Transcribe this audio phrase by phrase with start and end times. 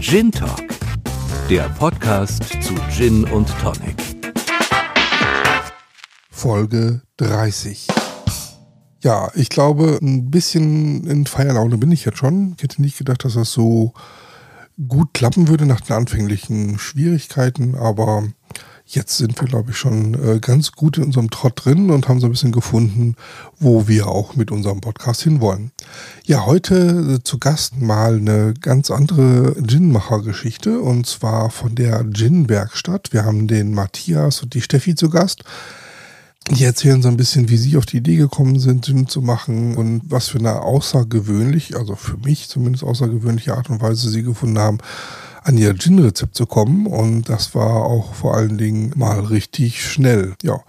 [0.00, 0.62] Gin Talk,
[1.50, 3.96] der Podcast zu Gin und Tonic.
[6.30, 7.86] Folge 30.
[9.02, 12.54] Ja, ich glaube, ein bisschen in Feierlaune bin ich jetzt schon.
[12.56, 13.92] Ich hätte nicht gedacht, dass das so
[14.88, 18.24] gut klappen würde nach den anfänglichen Schwierigkeiten, aber
[18.86, 22.20] jetzt sind wir, glaube ich, schon äh, ganz gut in unserem Trott drin und haben
[22.20, 23.14] so ein bisschen gefunden,
[23.58, 25.70] wo wir auch mit unserem Podcast hinwollen.
[26.24, 33.12] Ja, heute äh, zu Gast mal eine ganz andere Gin-Macher-Geschichte und zwar von der Gin-Werkstatt.
[33.12, 35.44] Wir haben den Matthias und die Steffi zu Gast.
[36.48, 39.76] Die erzählen so ein bisschen, wie sie auf die Idee gekommen sind, Gin zu machen
[39.76, 44.58] und was für eine außergewöhnlich, also für mich zumindest außergewöhnliche Art und Weise sie gefunden
[44.58, 44.78] haben,
[45.44, 46.86] an ihr Gin-Rezept zu kommen.
[46.86, 50.34] Und das war auch vor allen Dingen mal richtig schnell.
[50.42, 50.60] Ja.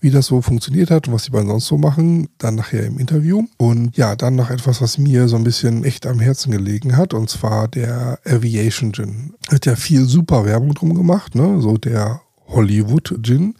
[0.00, 2.98] Wie das so funktioniert hat und was die beiden sonst so machen, dann nachher im
[2.98, 3.44] Interview.
[3.56, 7.14] Und ja, dann noch etwas, was mir so ein bisschen echt am Herzen gelegen hat,
[7.14, 9.32] und zwar der Aviation Gin.
[9.50, 11.60] Hat ja viel super Werbung drum gemacht, ne?
[11.62, 13.54] So der Hollywood Gin.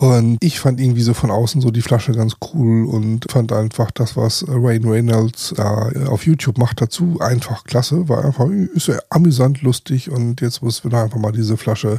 [0.00, 3.90] Und ich fand irgendwie so von außen so die Flasche ganz cool und fand einfach
[3.90, 8.08] das, was Rain Reynolds da auf YouTube macht dazu, einfach klasse.
[8.08, 11.98] War einfach, ist ja amüsant, lustig und jetzt müssen wir einfach mal diese Flasche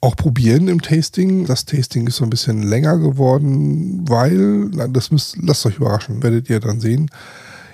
[0.00, 1.44] auch probieren im Tasting.
[1.46, 6.48] Das Tasting ist so ein bisschen länger geworden, weil, das müsst, lasst euch überraschen, werdet
[6.48, 7.10] ihr dann sehen.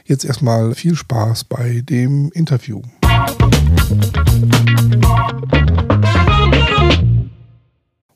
[0.07, 2.81] Jetzt erstmal viel Spaß bei dem Interview.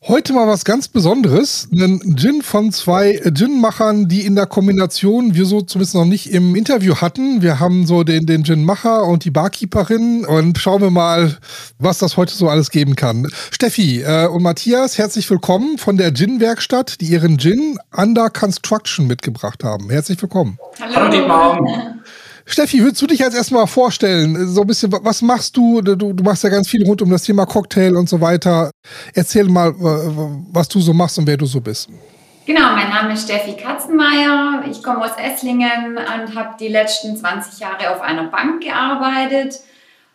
[0.07, 1.67] Heute mal was ganz Besonderes.
[1.73, 6.55] Ein Gin von zwei Gin-Machern, die in der Kombination wir so zumindest noch nicht im
[6.55, 7.41] Interview hatten.
[7.41, 11.39] Wir haben so den, den Gin-Macher und die Barkeeperin und schauen wir mal,
[11.79, 13.27] was das heute so alles geben kann.
[13.51, 19.65] Steffi äh, und Matthias, herzlich willkommen von der Gin-Werkstatt, die ihren Gin Under Construction mitgebracht
[19.65, 19.89] haben.
[19.89, 20.59] Herzlich willkommen.
[20.83, 21.95] Hallo, Hallo
[22.47, 24.47] Steffi, würdest du dich jetzt erstmal vorstellen?
[24.49, 25.81] So ein bisschen, was machst du?
[25.81, 25.95] du?
[25.97, 28.71] Du machst ja ganz viel rund um das Thema Cocktail und so weiter.
[29.15, 29.73] Erzähl mal,
[30.53, 31.89] was du so machst und wer du so bist.
[32.47, 34.65] Genau, mein Name ist Steffi Katzenmeier.
[34.71, 39.61] Ich komme aus Esslingen und habe die letzten 20 Jahre auf einer Bank gearbeitet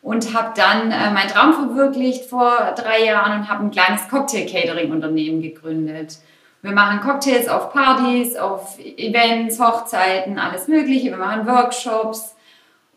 [0.03, 5.41] und habe dann äh, meinen Traum verwirklicht vor drei Jahren und habe ein kleines Cocktail-Catering-Unternehmen
[5.41, 6.19] gegründet.
[6.61, 11.11] Wir machen Cocktails auf Partys, auf Events, Hochzeiten, alles Mögliche.
[11.11, 12.35] Wir machen Workshops,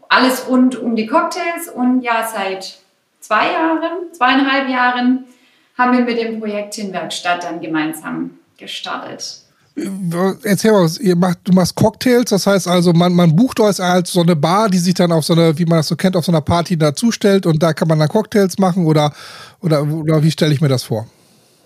[0.08, 1.68] alles rund um die Cocktails.
[1.72, 2.78] Und ja, seit
[3.20, 5.26] zwei Jahren, zweieinhalb Jahren
[5.78, 9.42] haben wir mit dem Projekt Hinwerkstatt dann gemeinsam gestartet.
[10.42, 14.12] Erzähl mal, ihr macht, du machst Cocktails, das heißt also, man, man bucht euch als
[14.12, 16.26] so eine Bar, die sich dann auf so eine, wie man das so kennt, auf
[16.26, 19.14] so einer Party dazustellt und da kann man dann Cocktails machen oder,
[19.60, 21.06] oder, oder wie stelle ich mir das vor?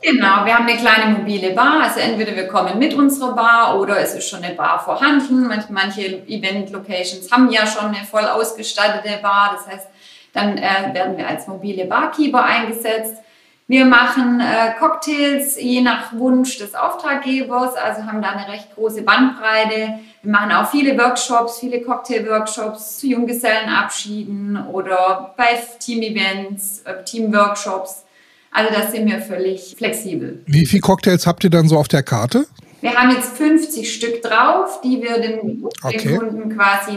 [0.02, 1.82] Genau, wir haben eine kleine mobile Bar.
[1.84, 5.50] Also entweder wir kommen mit unserer Bar oder es ist schon eine Bar vorhanden.
[5.70, 9.56] Manche Event-Locations haben ja schon eine voll ausgestattete Bar.
[9.56, 9.88] Das heißt,
[10.32, 13.16] dann äh, werden wir als mobile Barkeeper eingesetzt.
[13.68, 19.02] Wir machen äh, Cocktails je nach Wunsch des Auftraggebers, also haben da eine recht große
[19.02, 19.98] Bandbreite.
[20.22, 28.05] Wir machen auch viele Workshops, viele Cocktail-Workshops zu Junggesellenabschieden oder bei Team-Events, äh, Team-Workshops.
[28.56, 30.42] Also da sind wir völlig flexibel.
[30.46, 32.46] Wie viele Cocktails habt ihr dann so auf der Karte?
[32.80, 36.16] Wir haben jetzt 50 Stück drauf, die wir den, okay.
[36.16, 36.92] Kunden quasi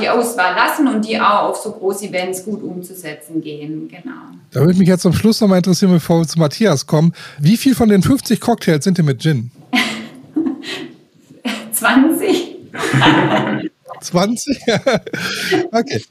[0.00, 3.88] die Auswahl lassen und die auch auf so große Events gut umzusetzen gehen.
[3.88, 4.14] Genau.
[4.52, 7.12] Da würde mich jetzt zum Schluss nochmal interessieren, bevor wir zu Matthias kommen.
[7.38, 9.50] Wie viel von den 50 Cocktails sind denn mit Gin?
[11.72, 12.56] 20.
[14.02, 14.60] 20?
[15.72, 16.02] okay.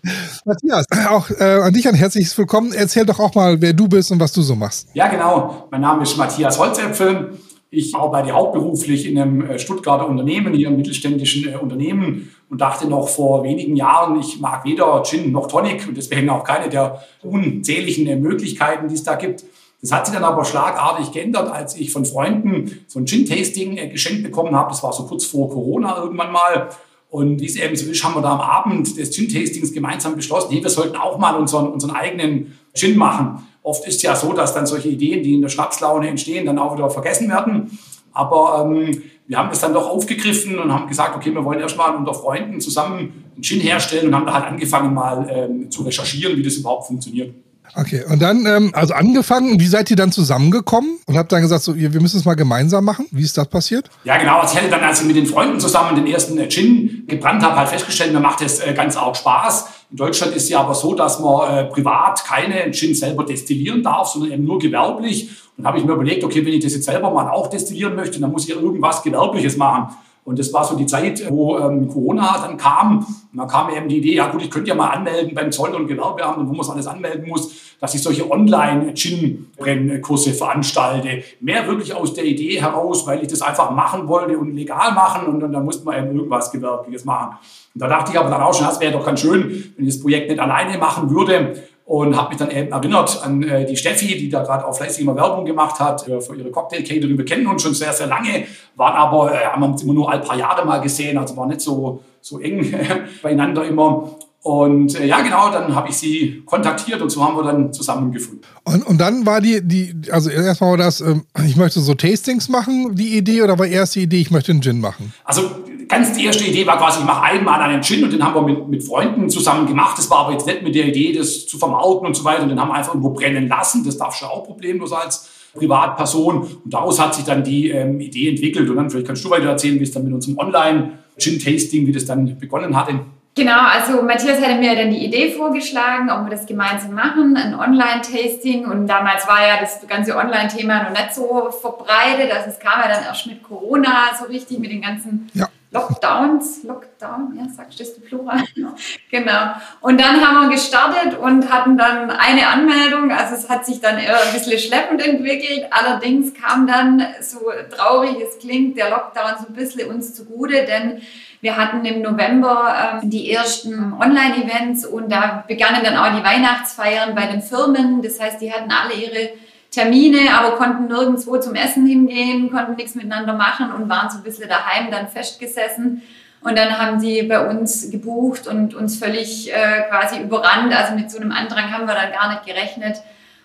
[0.45, 2.73] Matthias, auch äh, an dich ein herzliches Willkommen.
[2.73, 4.87] Erzähl doch auch mal, wer du bist und was du so machst.
[4.93, 5.67] Ja, genau.
[5.71, 7.37] Mein Name ist Matthias Holzäpfel.
[7.73, 12.85] Ich arbeite hauptberuflich in einem äh, Stuttgarter Unternehmen, hier einem mittelständischen äh, Unternehmen und dachte
[12.85, 17.01] noch vor wenigen Jahren, ich mag weder Gin noch Tonic und deswegen auch keine der
[17.23, 19.45] unzähligen äh, Möglichkeiten, die es da gibt.
[19.81, 24.23] Das hat sich dann aber schlagartig geändert, als ich von Freunden so ein Gin-Tasting geschenkt
[24.23, 24.69] bekommen habe.
[24.69, 26.69] Das war so kurz vor Corona irgendwann mal.
[27.11, 30.47] Und wie es eben so ist, haben wir da am Abend des Gin-Tastings gemeinsam beschlossen,
[30.51, 33.45] hey, wir sollten auch mal unseren, unseren eigenen Gin machen.
[33.63, 36.73] Oft ist ja so, dass dann solche Ideen, die in der Schnapslaune entstehen, dann auch
[36.73, 37.77] wieder vergessen werden.
[38.13, 41.93] Aber ähm, wir haben das dann doch aufgegriffen und haben gesagt, okay, wir wollen erstmal
[41.93, 46.37] unter Freunden zusammen einen Gin herstellen und haben da halt angefangen mal ähm, zu recherchieren,
[46.37, 47.33] wie das überhaupt funktioniert.
[47.75, 51.63] Okay, und dann, ähm, also angefangen, wie seid ihr dann zusammengekommen und habt dann gesagt,
[51.63, 53.05] so, wir müssen es mal gemeinsam machen?
[53.11, 53.89] Wie ist das passiert?
[54.03, 54.41] Ja, genau.
[54.43, 57.55] Ich hätte dann, als ich mit den Freunden zusammen den ersten äh, Gin gebrannt habe,
[57.55, 59.67] halt festgestellt, mir macht das äh, ganz arg Spaß.
[59.91, 63.83] In Deutschland ist es ja aber so, dass man äh, privat keine Gin selber destillieren
[63.83, 65.29] darf, sondern eben nur gewerblich.
[65.57, 68.19] Und habe ich mir überlegt, okay, wenn ich das jetzt selber mal auch destillieren möchte,
[68.19, 69.95] dann muss ich irgendwas Gewerbliches machen.
[70.23, 72.99] Und das war so die Zeit, wo ähm, Corona dann kam.
[72.99, 75.73] Und dann kam eben die Idee, ja gut, ich könnte ja mal anmelden beim Zoll-
[75.73, 81.23] und Gewerbeamt, wo man es alles anmelden muss, dass ich solche Online-Gin-Brennkurse veranstalte.
[81.39, 85.25] Mehr wirklich aus der Idee heraus, weil ich das einfach machen wollte und legal machen.
[85.25, 87.37] Und dann, dann musste man eben irgendwas Gewerbliches machen.
[87.73, 89.95] Und da dachte ich aber dann auch schon, das wäre doch ganz schön, wenn ich
[89.95, 91.55] das Projekt nicht alleine machen würde
[91.91, 95.01] und habe mich dann eben erinnert an äh, die Steffi, die da gerade auch fleißig
[95.01, 97.17] immer Werbung gemacht hat äh, für ihre Cocktail-Catering.
[97.17, 98.45] Wir kennen uns schon sehr, sehr lange,
[98.77, 101.59] waren aber, äh, haben uns immer nur ein paar Jahre mal gesehen, also war nicht
[101.59, 102.73] so, so eng
[103.21, 104.09] beieinander immer.
[104.41, 108.45] Und äh, ja, genau, dann habe ich sie kontaktiert und so haben wir dann zusammengefunden.
[108.63, 112.47] Und, und dann war die, die also erstmal war das, ähm, ich möchte so Tastings
[112.47, 115.13] machen, die Idee, oder war erst die Idee, ich möchte einen Gin machen?
[115.25, 115.51] Also
[115.91, 118.41] ganz die erste Idee war quasi, ich mache einmal einen Gin und den haben wir
[118.41, 119.97] mit, mit Freunden zusammen gemacht.
[119.97, 122.43] Das war aber jetzt nicht mit der Idee, das zu vermauten und so weiter.
[122.43, 123.83] Und den haben wir einfach irgendwo brennen lassen.
[123.83, 126.37] Das darf schon auch problemlos als Privatperson.
[126.63, 128.69] Und daraus hat sich dann die ähm, Idee entwickelt.
[128.69, 132.05] Und dann vielleicht kannst du weiter erzählen, wie es dann mit unserem Online-Gin-Tasting, wie das
[132.05, 133.01] dann begonnen hatte.
[133.33, 137.55] Genau, also Matthias hatte mir dann die Idee vorgeschlagen, ob wir das gemeinsam machen, ein
[137.55, 138.65] Online-Tasting.
[138.65, 142.31] Und damals war ja das ganze Online-Thema noch nicht so verbreitet.
[142.33, 145.47] Also es kam ja dann erst mit Corona so richtig, mit den ganzen ja.
[145.73, 148.43] Lockdowns, Lockdown, ja, sagst du das du Plural?
[149.09, 149.53] genau.
[149.79, 153.09] Und dann haben wir gestartet und hatten dann eine Anmeldung.
[153.11, 155.67] Also es hat sich dann eher ein bisschen schleppend entwickelt.
[155.71, 157.39] Allerdings kam dann, so
[157.73, 161.01] traurig es klingt, der Lockdown so ein bisschen uns zugute, denn
[161.39, 167.15] wir hatten im November ähm, die ersten Online-Events und da begannen dann auch die Weihnachtsfeiern
[167.15, 168.01] bei den Firmen.
[168.01, 169.29] Das heißt, die hatten alle ihre
[169.71, 174.23] Termine, aber konnten nirgendwo zum Essen hingehen, konnten nichts miteinander machen und waren so ein
[174.23, 176.01] bisschen daheim dann festgesessen.
[176.41, 180.75] Und dann haben sie bei uns gebucht und uns völlig äh, quasi überrannt.
[180.75, 182.97] Also mit so einem Andrang haben wir dann gar nicht gerechnet.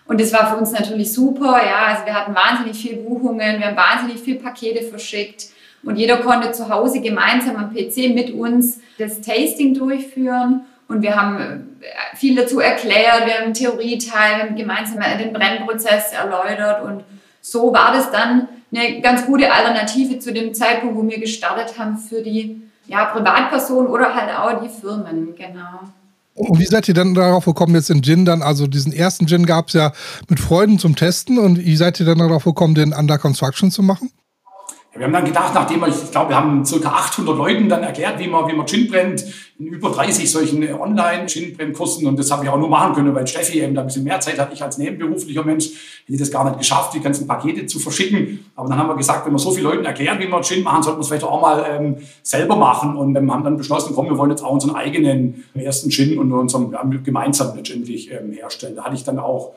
[0.05, 1.61] Und das war für uns natürlich super.
[1.65, 5.47] Ja, also wir hatten wahnsinnig viele Buchungen, wir haben wahnsinnig viele Pakete verschickt.
[5.83, 10.65] Und jeder konnte zu Hause gemeinsam am PC mit uns das Tasting durchführen.
[10.87, 11.39] Und wir haben
[11.81, 17.03] äh, viel dazu erklärt, wir haben Theorieteil, wir haben gemeinsam den Brennprozess erläutert und
[17.41, 21.97] so war das dann eine ganz gute Alternative zu dem Zeitpunkt, wo wir gestartet haben
[21.97, 25.91] für die ja, Privatpersonen oder halt auch die Firmen, genau.
[26.35, 29.45] Und wie seid ihr dann darauf gekommen, jetzt den Gin dann, also diesen ersten Gin
[29.45, 29.91] gab es ja
[30.29, 33.81] mit Freunden zum Testen und wie seid ihr dann darauf gekommen, den Under Construction zu
[33.81, 34.11] machen?
[34.97, 36.89] Wir haben dann gedacht, nachdem wir, ich glaube, wir haben ca.
[36.89, 39.25] 800 Leuten dann erklärt, wie man, wie man Gin brennt,
[39.59, 42.07] in über 30 solchen Online-Gin-Brennkursen.
[42.07, 44.19] Und das habe ich auch nur machen können, weil Steffi eben da ein bisschen mehr
[44.19, 44.51] Zeit hat.
[44.53, 45.69] Ich als nebenberuflicher Mensch
[46.05, 48.45] hätte das gar nicht geschafft, die ganzen Pakete zu verschicken.
[48.55, 50.83] Aber dann haben wir gesagt, wenn wir so vielen Leuten erklären, wie man Gin machen,
[50.83, 52.95] sollten wir es vielleicht auch mal ähm, selber machen.
[52.95, 56.31] Und wir haben dann beschlossen, komm, wir wollen jetzt auch unseren eigenen ersten Gin und
[56.31, 58.75] unseren ja, gemeinsam letztendlich ähm, herstellen.
[58.75, 59.53] Da hatte ich dann auch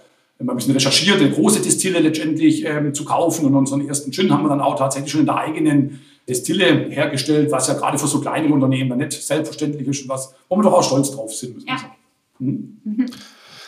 [0.48, 3.44] ein bisschen recherchiert, eine große Destille letztendlich ähm, zu kaufen.
[3.46, 7.50] Und unseren ersten Gin haben wir dann auch tatsächlich schon in der eigenen Destille hergestellt,
[7.50, 10.72] was ja gerade für so kleine Unternehmen nicht selbstverständlich ist und was, wo wir doch
[10.72, 11.78] auch stolz drauf sind, müssen ja.
[11.78, 11.92] sagen.
[12.38, 13.06] Hm?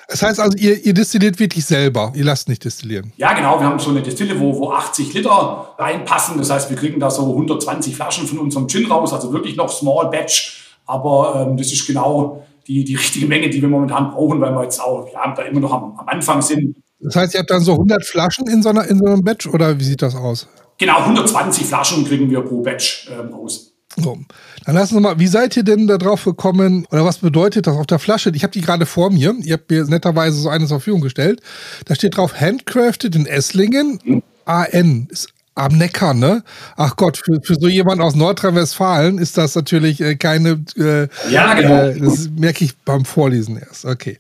[0.09, 3.13] Das heißt also, ihr, ihr, destilliert wirklich selber, ihr lasst nicht destillieren.
[3.17, 3.59] Ja, genau.
[3.59, 6.37] Wir haben so eine Destille, wo, wo 80 Liter reinpassen.
[6.37, 9.71] Das heißt, wir kriegen da so 120 Flaschen von unserem Gin raus, also wirklich noch
[9.71, 10.77] Small Batch.
[10.85, 14.63] Aber ähm, das ist genau die, die richtige Menge, die wir momentan brauchen, weil wir
[14.63, 16.77] jetzt auch ja, da immer noch am, am Anfang sind.
[17.01, 19.47] Das heißt, ihr habt dann so 100 Flaschen in so, einer, in so einem Batch
[19.49, 20.49] oder wie sieht das aus?
[20.79, 23.73] Genau, 120 Flaschen kriegen wir pro Batch ähm, raus.
[23.97, 24.19] So,
[24.65, 27.77] dann lassen wir mal, wie seid ihr denn da drauf gekommen oder was bedeutet das
[27.77, 28.33] auf der Flasche?
[28.35, 29.35] Ich habe die gerade vor mir.
[29.43, 31.43] Ihr habt mir netterweise so eine zur Verfügung gestellt.
[31.85, 33.99] Da steht drauf Handcrafted in Esslingen.
[34.03, 34.23] Mhm.
[34.45, 36.43] AN ist am Neckar, ne?
[36.77, 40.65] Ach Gott, für, für so jemand aus Nordrhein-Westfalen ist das natürlich äh, keine.
[40.77, 41.89] Äh, ja, genau.
[41.89, 43.85] Äh, das merke ich beim Vorlesen erst.
[43.85, 44.19] Okay.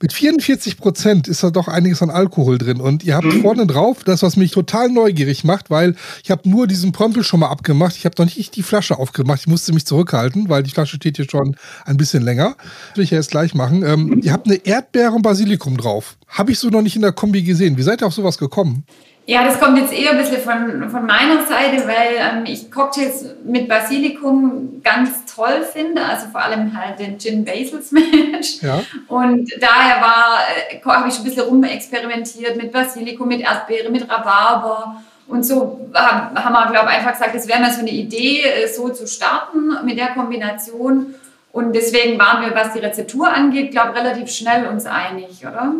[0.00, 2.80] Mit 44 Prozent ist da doch einiges an Alkohol drin.
[2.80, 3.40] Und ihr habt mhm.
[3.40, 7.40] vorne drauf das, was mich total neugierig macht, weil ich habe nur diesen Prömpel schon
[7.40, 7.96] mal abgemacht.
[7.96, 9.40] Ich habe noch nicht die Flasche aufgemacht.
[9.40, 11.56] Ich musste mich zurückhalten, weil die Flasche steht hier schon
[11.86, 12.56] ein bisschen länger.
[12.90, 13.82] Das will ich ja jetzt gleich machen.
[13.82, 16.16] Ähm, ihr habt eine Erdbeere und Basilikum drauf.
[16.28, 17.78] Habe ich so noch nicht in der Kombi gesehen.
[17.78, 18.84] Wie seid ihr auf sowas gekommen?
[19.28, 23.26] Ja, das kommt jetzt eher ein bisschen von, von meiner Seite, weil ähm, ich Cocktails
[23.44, 28.62] mit Basilikum ganz toll finde, also vor allem halt den Gin Basil Smash.
[28.62, 28.82] Ja.
[29.06, 30.38] Und daher war,
[30.70, 35.02] äh, habe ich ein bisschen rumexperimentiert mit Basilikum, mit Erdbeere, mit Rhabarber.
[35.26, 38.66] Und so haben wir, glaube ich, einfach gesagt, es wäre mal so eine Idee, äh,
[38.66, 41.14] so zu starten mit der Kombination.
[41.52, 45.74] Und deswegen waren wir, was die Rezeptur angeht, glaube ich, relativ schnell uns einig, oder?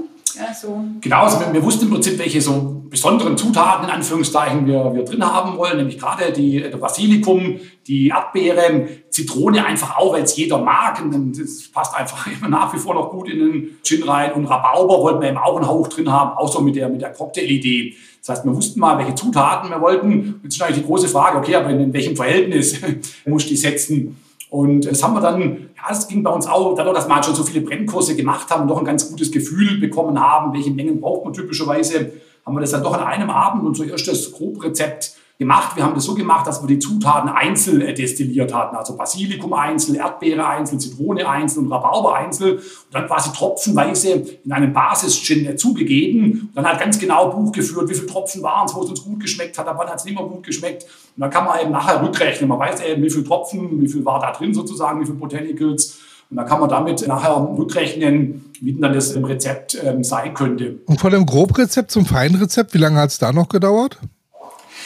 [0.54, 0.84] So.
[1.00, 5.04] Genau, also wir, wir, wussten im Prinzip, welche so besonderen Zutaten in Anführungszeichen wir, wir
[5.04, 10.36] drin haben wollen, nämlich gerade die, der Basilikum, die Erdbeeren, Zitrone einfach auch, weil es
[10.36, 11.00] jeder mag.
[11.02, 14.32] Und das passt einfach immer nach wie vor noch gut in den Gin rein.
[14.32, 17.12] Und Rhabarber wollten wir eben auch einen Hauch drin haben, so mit der, mit der
[17.12, 17.94] Cocktail-Idee.
[18.20, 20.40] Das heißt, wir wussten mal, welche Zutaten wir wollten.
[20.42, 22.80] Jetzt ist natürlich die große Frage, okay, aber in welchem Verhältnis
[23.26, 24.16] muss ich die setzen?
[24.50, 25.40] Und das haben wir dann,
[25.76, 28.50] ja, es ging bei uns auch, dadurch, dass wir halt schon so viele Brennkurse gemacht
[28.50, 32.12] haben und doch ein ganz gutes Gefühl bekommen haben, welche Mengen braucht man typischerweise,
[32.46, 35.76] haben wir das dann doch an einem Abend unser erstes Grobrezept gemacht.
[35.76, 38.74] Wir haben das so gemacht, dass wir die Zutaten einzeln äh, destilliert hatten.
[38.74, 42.56] Also Basilikum einzeln, Erdbeere einzeln, Zitrone einzeln und Rhabarber einzeln.
[42.56, 46.48] Und dann quasi tropfenweise in einen Basis-Gin zugegeben.
[46.48, 49.04] Und dann hat ganz genau Buch geführt, wie viele Tropfen waren es, wo es uns
[49.04, 50.82] gut geschmeckt hat, ab wann hat es nicht mehr gut geschmeckt.
[51.16, 52.48] Und dann kann man eben nachher rückrechnen.
[52.48, 55.98] Man weiß eben, wie viele Tropfen, wie viel war da drin sozusagen, wie viele Botanicals.
[56.30, 60.34] Und dann kann man damit nachher rückrechnen, wie denn dann das im Rezept ähm, sein
[60.34, 60.80] könnte.
[60.86, 63.98] Und von dem Grobrezept zum Feinrezept, wie lange hat es da noch gedauert?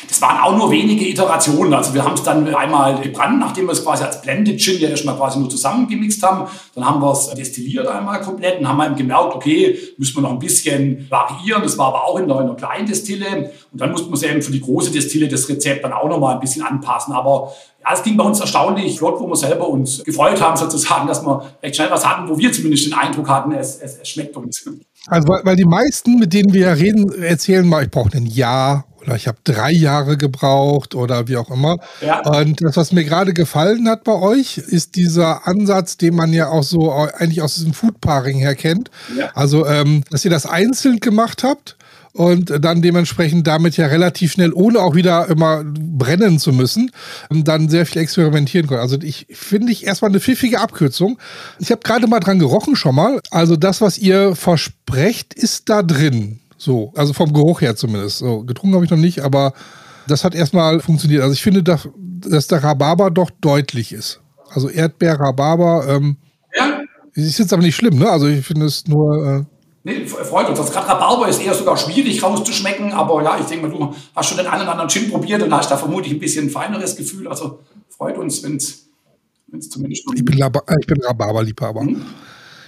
[0.08, 1.72] Das waren auch nur wenige Iterationen.
[1.74, 4.88] Also wir haben es dann einmal gebrannt, nachdem wir es quasi als Blended Gin ja
[4.88, 6.48] erstmal quasi nur zusammengemixt haben.
[6.74, 10.32] Dann haben wir es destilliert einmal komplett und haben eben gemerkt, okay, müssen wir noch
[10.32, 11.62] ein bisschen variieren.
[11.62, 13.52] Das war aber auch in der, in der kleinen Destille.
[13.72, 16.18] Und dann mussten wir es eben für die große Destille das Rezept dann auch noch
[16.18, 17.14] mal ein bisschen anpassen.
[17.14, 17.52] Aber
[17.84, 21.24] ja, es ging bei uns erstaunlich flott, wo wir selber uns gefreut haben, sozusagen, dass
[21.24, 24.36] wir recht schnell was hatten, wo wir zumindest den Eindruck hatten, es, es, es schmeckt
[24.36, 24.64] uns.
[25.08, 28.86] Also, weil, weil die meisten, mit denen wir reden, erzählen mal, ich brauche ein Jahr
[29.00, 31.78] oder ich habe drei Jahre gebraucht oder wie auch immer.
[32.00, 32.20] Ja.
[32.20, 36.48] Und das, was mir gerade gefallen hat bei euch, ist dieser Ansatz, den man ja
[36.48, 38.90] auch so eigentlich aus diesem Food Pairing her kennt.
[39.16, 39.30] Ja.
[39.34, 41.76] Also, ähm, dass ihr das einzeln gemacht habt
[42.12, 46.90] und dann dementsprechend damit ja relativ schnell, ohne auch wieder immer brennen zu müssen,
[47.30, 48.80] dann sehr viel experimentieren können.
[48.80, 51.18] Also ich finde ich erstmal eine pfiffige Abkürzung.
[51.58, 53.20] Ich habe gerade mal dran gerochen schon mal.
[53.30, 56.40] Also das, was ihr versprecht, ist da drin.
[56.58, 58.18] So, also vom Geruch her zumindest.
[58.18, 59.54] So, getrunken habe ich noch nicht, aber
[60.06, 61.22] das hat erstmal funktioniert.
[61.22, 64.20] Also ich finde, dass, dass der Rhabarber doch deutlich ist.
[64.50, 66.16] Also Erdbeer, Rhabarber, ähm,
[66.54, 66.82] ja.
[67.14, 68.10] ist jetzt aber nicht schlimm, ne?
[68.10, 69.26] Also ich finde es nur.
[69.26, 69.51] Äh,
[69.84, 70.60] Nee, freut uns.
[70.60, 74.28] Also gerade Rhabarber ist eher sogar schwierig rauszuschmecken, aber ja, ich denke mal, du hast
[74.28, 77.26] schon den einen oder anderen Gin probiert und hast da vermutlich ein bisschen feineres Gefühl.
[77.26, 77.58] Also
[77.88, 78.88] freut uns, wenn es
[79.70, 80.04] zumindest.
[80.14, 80.38] Ich bin,
[80.80, 81.82] ich bin Rhabarber-Liebhaber.
[81.82, 82.06] Mhm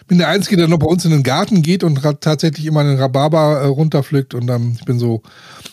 [0.06, 2.98] bin der Einzige, der noch bei uns in den Garten geht und tatsächlich immer einen
[2.98, 4.34] Rhabarber äh, runterpflückt.
[4.34, 5.22] Und dann, ich bin so,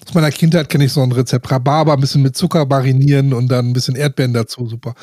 [0.07, 1.51] aus meiner Kindheit kenne ich so ein Rezept.
[1.51, 4.67] Rhabarber ein bisschen mit Zucker marinieren und dann ein bisschen Erdbeeren dazu.
[4.67, 4.95] Super.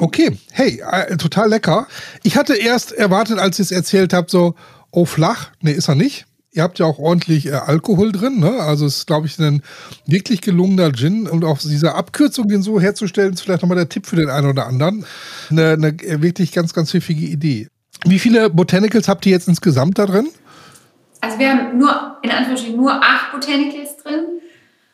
[0.00, 1.86] Okay, hey, äh, total lecker.
[2.22, 4.54] Ich hatte erst erwartet, als ich es erzählt habe, so,
[4.94, 5.50] oh, flach.
[5.60, 6.26] Nee, ist er nicht.
[6.52, 8.60] Ihr habt ja auch ordentlich äh, Alkohol drin, ne?
[8.60, 9.62] Also es ist, glaube ich, ein
[10.06, 11.26] wirklich gelungener Gin.
[11.26, 14.48] Und auch diese Abkürzung, den so herzustellen, ist vielleicht nochmal der Tipp für den einen
[14.48, 15.04] oder anderen.
[15.50, 17.68] Eine, eine wirklich ganz, ganz pfiffige Idee.
[18.04, 20.28] Wie viele Botanicals habt ihr jetzt insgesamt da drin?
[21.20, 24.24] Also wir haben nur, in Anführungsstrichen, nur acht Botanicals drin.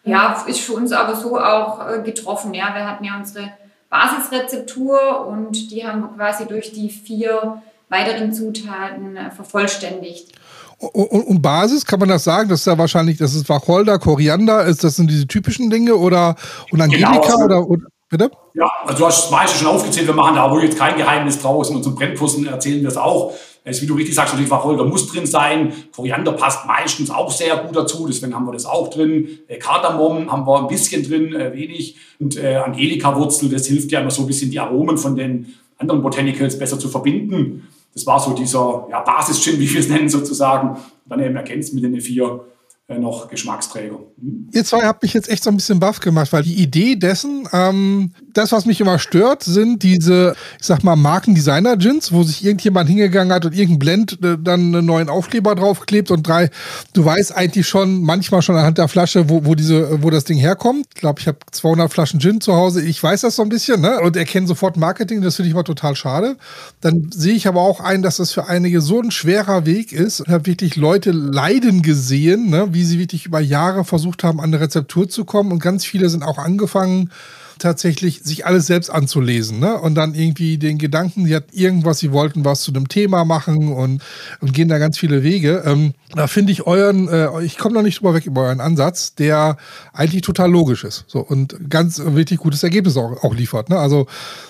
[0.05, 2.55] Ja, ist für uns aber so auch äh, getroffen.
[2.55, 3.53] Ja, wir hatten ja unsere
[3.91, 10.33] Basisrezeptur und die haben wir quasi durch die vier weiteren Zutaten äh, vervollständigt.
[10.79, 12.49] Und, und, Basis, kann man das sagen?
[12.49, 16.37] Das ist ja wahrscheinlich, das ist Wacholder, Koriander, ist das sind diese typischen Dinge oder
[16.71, 18.29] und Angelika genau, also, oder, oder Bitte?
[18.55, 20.09] Ja, also du hast das meiste schon aufgezählt.
[20.09, 21.71] Wir machen da aber jetzt kein Geheimnis draus.
[21.71, 23.35] In unseren Brennkursen erzählen wir es auch.
[23.63, 25.73] Es, wie du richtig sagst, natürlich Wacholder muss drin sein.
[25.95, 28.09] Koriander passt meistens auch sehr gut dazu.
[28.09, 29.29] Deswegen haben wir das auch drin.
[29.47, 31.99] Äh, Kardamom haben wir ein bisschen drin, äh, wenig.
[32.19, 36.03] Und äh, Angelika-Wurzel, das hilft ja immer so ein bisschen die Aromen von den anderen
[36.03, 37.69] Botanicals besser zu verbinden.
[37.93, 40.71] Das war so dieser ja, Basis-Gin, wie wir es nennen sozusagen.
[40.71, 42.50] Und dann eben ergänzt mit den vier äh,
[42.99, 43.99] noch Geschmacksträger.
[44.21, 44.49] Hm?
[44.53, 47.49] Ihr zwei habt mich jetzt echt so ein bisschen baff gemacht, weil die Idee dessen,
[47.53, 52.89] ähm, das, was mich immer stört, sind diese, ich sag mal, Markendesigner-Gins, wo sich irgendjemand
[52.89, 56.51] hingegangen hat und irgendein Blend äh, dann einen neuen Aufkleber draufklebt und drei,
[56.93, 60.39] du weißt eigentlich schon, manchmal schon anhand der Flasche, wo, wo diese, wo das Ding
[60.39, 60.87] herkommt.
[60.95, 63.81] Ich glaube, ich habe 200 Flaschen Gin zu Hause, ich weiß das so ein bisschen,
[63.81, 64.01] ne?
[64.01, 66.37] Und erkenne sofort Marketing, das finde ich mal total schade.
[66.81, 70.21] Dann sehe ich aber auch ein, dass das für einige so ein schwerer Weg ist.
[70.21, 72.69] Ich habe wirklich Leute leiden gesehen, ne?
[72.73, 75.53] Wie wie sie wirklich über Jahre versucht haben, an eine Rezeptur zu kommen.
[75.53, 77.11] Und ganz viele sind auch angefangen,
[77.59, 79.79] tatsächlich sich alles selbst anzulesen, ne?
[79.79, 83.75] Und dann irgendwie den Gedanken, sie hat irgendwas, sie wollten was zu einem Thema machen
[83.75, 84.01] und,
[84.41, 85.63] und gehen da ganz viele Wege.
[85.67, 89.15] Ähm, da finde ich euren, äh, ich komme noch nicht drüber weg über euren Ansatz,
[89.15, 89.59] der
[89.93, 91.05] eigentlich total logisch ist.
[91.07, 93.69] So und ganz wirklich gutes Ergebnis auch, auch liefert.
[93.69, 93.79] Ne?
[93.79, 94.07] Also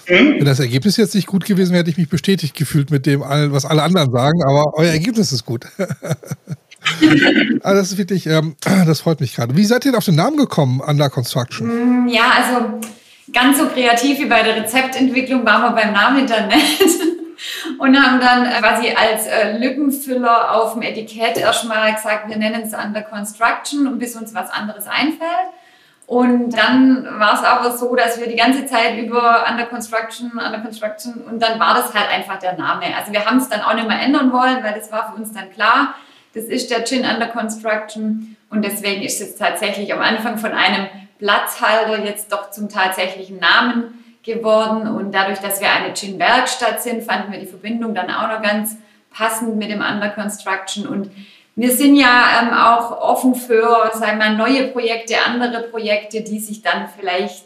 [0.08, 0.36] mhm.
[0.38, 3.22] wenn das Ergebnis jetzt nicht gut gewesen wäre, hätte ich mich bestätigt gefühlt mit dem,
[3.22, 5.66] was alle anderen sagen, aber euer Ergebnis ist gut.
[7.00, 9.56] also das ist wirklich, ähm, das freut mich gerade.
[9.56, 12.04] Wie seid ihr auf den Namen gekommen, Under Construction?
[12.04, 12.80] Mm, ja, also
[13.32, 16.54] ganz so kreativ wie bei der Rezeptentwicklung waren wir beim Namen Internet.
[17.78, 22.62] und haben dann äh, quasi als äh, Lückenfüller auf dem Etikett erstmal gesagt, wir nennen
[22.62, 25.50] es Under Construction und bis uns was anderes einfällt.
[26.06, 30.58] Und dann war es aber so, dass wir die ganze Zeit über Under Construction, Under
[30.58, 32.86] Construction und dann war das halt einfach der Name.
[32.98, 35.32] Also wir haben es dann auch nicht mehr ändern wollen, weil das war für uns
[35.32, 35.94] dann klar,
[36.34, 40.86] das ist der Gin Under Construction und deswegen ist es tatsächlich am Anfang von einem
[41.18, 44.88] Platzhalter jetzt doch zum tatsächlichen Namen geworden.
[44.88, 48.76] Und dadurch, dass wir eine Gin-Werkstatt sind, fanden wir die Verbindung dann auch noch ganz
[49.12, 50.86] passend mit dem Under Construction.
[50.86, 51.10] Und
[51.56, 56.62] wir sind ja ähm, auch offen für, sagen wir neue Projekte, andere Projekte, die sich
[56.62, 57.44] dann vielleicht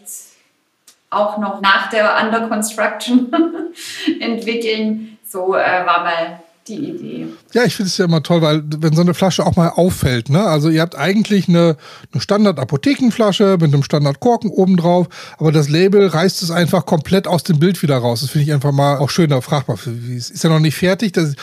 [1.11, 3.33] auch noch nach der Under Construction
[4.21, 5.19] entwickeln.
[5.25, 7.27] So äh, war mal die Idee.
[7.53, 10.31] Ja, ich finde es ja immer toll, weil wenn so eine Flasche auch mal auffällt,
[10.31, 10.43] ne?
[10.45, 11.77] Also ihr habt eigentlich eine,
[12.13, 17.59] eine Standard-Apothekenflasche mit einem Standard-Korken obendrauf, aber das Label reißt es einfach komplett aus dem
[17.59, 18.23] Bild wieder raus.
[18.23, 19.79] Das finde ich einfach mal auch schöner fragbar.
[20.17, 21.13] Ist ja noch nicht fertig.
[21.13, 21.35] Das,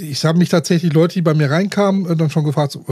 [0.00, 2.84] ich habe mich tatsächlich Leute, die bei mir reinkamen, dann schon gefragt, so,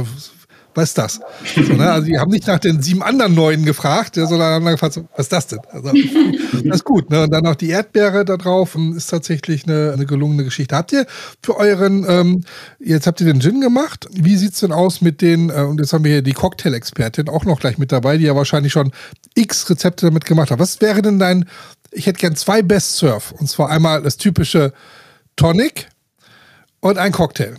[0.75, 1.21] was ist das?
[1.55, 1.91] So, ne?
[1.91, 4.95] Also die haben nicht nach den sieben anderen neuen gefragt, ja, sondern haben dann gefragt,
[4.95, 5.61] so, was ist das denn?
[5.71, 5.93] Also,
[6.65, 7.11] das ist gut.
[7.11, 7.25] Ne?
[7.25, 10.77] Und dann auch die Erdbeere da drauf ähm, ist tatsächlich eine, eine gelungene Geschichte.
[10.77, 11.07] Habt ihr
[11.43, 12.45] für euren, ähm,
[12.79, 15.81] jetzt habt ihr den Gin gemacht, wie sieht es denn aus mit den, äh, und
[15.81, 18.93] jetzt haben wir hier die Cocktail-Expertin auch noch gleich mit dabei, die ja wahrscheinlich schon
[19.35, 20.59] x Rezepte damit gemacht hat.
[20.59, 21.47] Was wäre denn dein,
[21.91, 24.73] ich hätte gern zwei Best Surf, und zwar einmal das typische
[25.37, 25.89] Tonic
[26.81, 27.57] und ein Cocktail.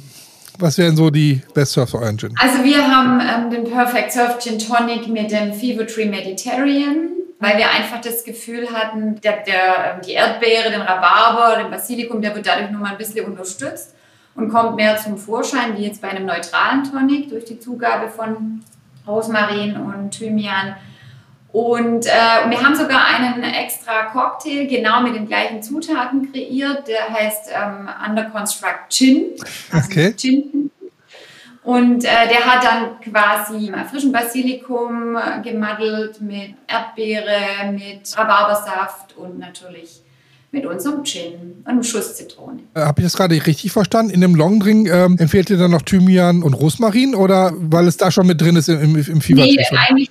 [0.60, 2.36] Was wären so die Best Surf für euren Gin?
[2.40, 7.58] Also wir haben ähm, den Perfect Surf Gin Tonic mit dem Fever Tree Mediterranean, weil
[7.58, 12.36] wir einfach das Gefühl hatten, der, der, ähm, die Erdbeere, den Rhabarber, den Basilikum, der
[12.36, 13.96] wird dadurch nochmal ein bisschen unterstützt
[14.36, 18.62] und kommt mehr zum Vorschein, wie jetzt bei einem neutralen Tonic durch die Zugabe von
[19.08, 20.76] Rosmarin und Thymian.
[21.52, 26.88] Und äh, wir haben sogar einen extra Cocktail genau mit den gleichen Zutaten kreiert.
[26.88, 29.32] Der heißt ähm, Under Construct Gin.
[29.72, 30.14] Also okay.
[30.16, 30.72] Gin.
[31.64, 40.02] Und äh, der hat dann quasi frischen Basilikum gemaddelt mit Erdbeere, mit Rhabarbersaft und natürlich
[40.52, 42.62] mit unserem Gin und einem Schuss Zitrone.
[42.74, 44.12] Äh, Habe ich das gerade richtig verstanden?
[44.12, 48.10] In dem Longdrink ähm, empfehlt ihr dann noch Thymian und Rosmarin oder weil es da
[48.10, 49.44] schon mit drin ist im, im, im Fieber?
[49.44, 50.10] Nee, eigentlich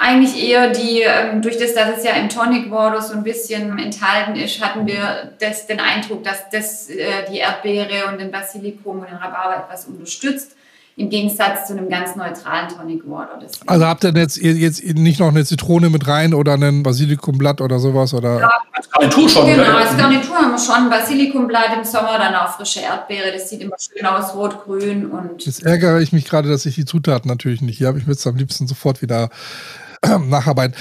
[0.00, 3.78] eigentlich eher die, ähm, durch das, dass es ja im Tonic Water so ein bisschen
[3.78, 9.00] enthalten ist, hatten wir das, den Eindruck, dass das äh, die Erdbeere und den Basilikum
[9.00, 10.52] und den Rhabarber etwas unterstützt.
[10.98, 13.38] Im Gegensatz zu einem ganz neutralen Tonic Water.
[13.42, 13.68] Deswegen.
[13.68, 17.78] Also habt ihr jetzt, jetzt nicht noch eine Zitrone mit rein oder ein Basilikumblatt oder
[17.78, 18.14] sowas?
[18.14, 18.40] Oder?
[18.40, 19.46] Ja, als Garnitur schon.
[19.46, 23.30] Genau, als Garnitur haben wir schon Basilikumblatt im Sommer, dann auch frische Erdbeere.
[23.30, 25.10] Das sieht immer schön aus, rot-grün.
[25.36, 27.98] Jetzt ärgere ich mich gerade, dass ich die Zutaten natürlich nicht hier habe.
[27.98, 29.28] Ich würde es am liebsten sofort wieder
[30.28, 30.74] nacharbeiten.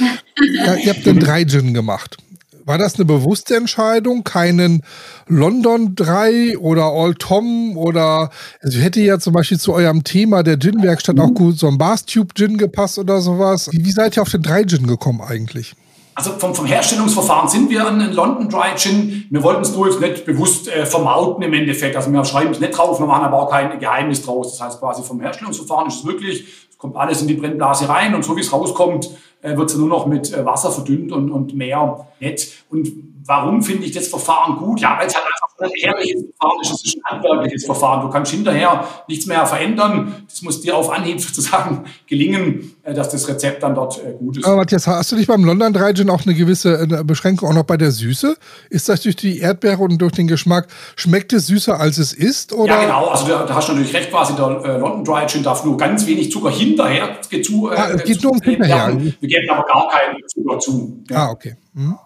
[0.54, 2.18] ja, ihr habt den drei Gin gemacht.
[2.66, 4.24] War das eine bewusste Entscheidung?
[4.24, 4.82] Keinen
[5.28, 10.58] London 3 oder All Tom oder also hätte ja zum Beispiel zu eurem Thema der
[10.58, 13.70] Gin-Werkstatt auch gut so ein Bars-Tube Gin gepasst oder sowas.
[13.72, 15.76] Wie, wie seid ihr auf den 3 Gin gekommen eigentlich?
[16.16, 19.26] Also vom, vom Herstellungsverfahren sind wir ein London Dry Gin.
[19.30, 21.96] Wir wollten es nur nicht bewusst äh, vermauten im Endeffekt.
[21.96, 24.54] Also wir schreiben es nicht drauf, wir machen aber auch kein Geheimnis draus.
[24.54, 26.46] Das heißt quasi vom Herstellungsverfahren ist es wirklich
[26.78, 29.10] kommt alles in die Brennblase rein und so wie es rauskommt,
[29.46, 32.52] äh, wird es nur noch mit äh, Wasser verdünnt und, und mehr nett.
[32.70, 32.92] Und
[33.26, 34.82] warum finde ich das Verfahren gut?
[34.82, 38.02] Ja, weil es halt einfach ein herrliches Verfahren ist, es ist ein handwerkliches Verfahren.
[38.02, 40.26] Du kannst hinterher nichts mehr verändern.
[40.28, 44.46] Das muss dir auf Anhieb sozusagen gelingen, äh, dass das Rezept dann dort gut ist.
[44.46, 47.64] Aber Matthias, hast du nicht beim London Dry Gin auch eine gewisse Beschränkung auch noch
[47.64, 48.36] bei der Süße?
[48.70, 52.52] Ist das durch die Erdbeere und durch den Geschmack, schmeckt es süßer als es ist?
[52.52, 52.74] Oder?
[52.74, 53.06] Ja, genau.
[53.08, 56.06] Also da, da hast du natürlich recht quasi, der London Dry Gin darf nur ganz
[56.08, 57.70] wenig Zucker hinterher zu.
[57.70, 58.98] Ah, es geht nur um hinterher.
[59.20, 61.04] Wir geben aber gar keinen Zucker zu.
[61.10, 61.28] Ja.
[61.28, 61.56] Ah, okay.
[61.74, 61.98] Mhm.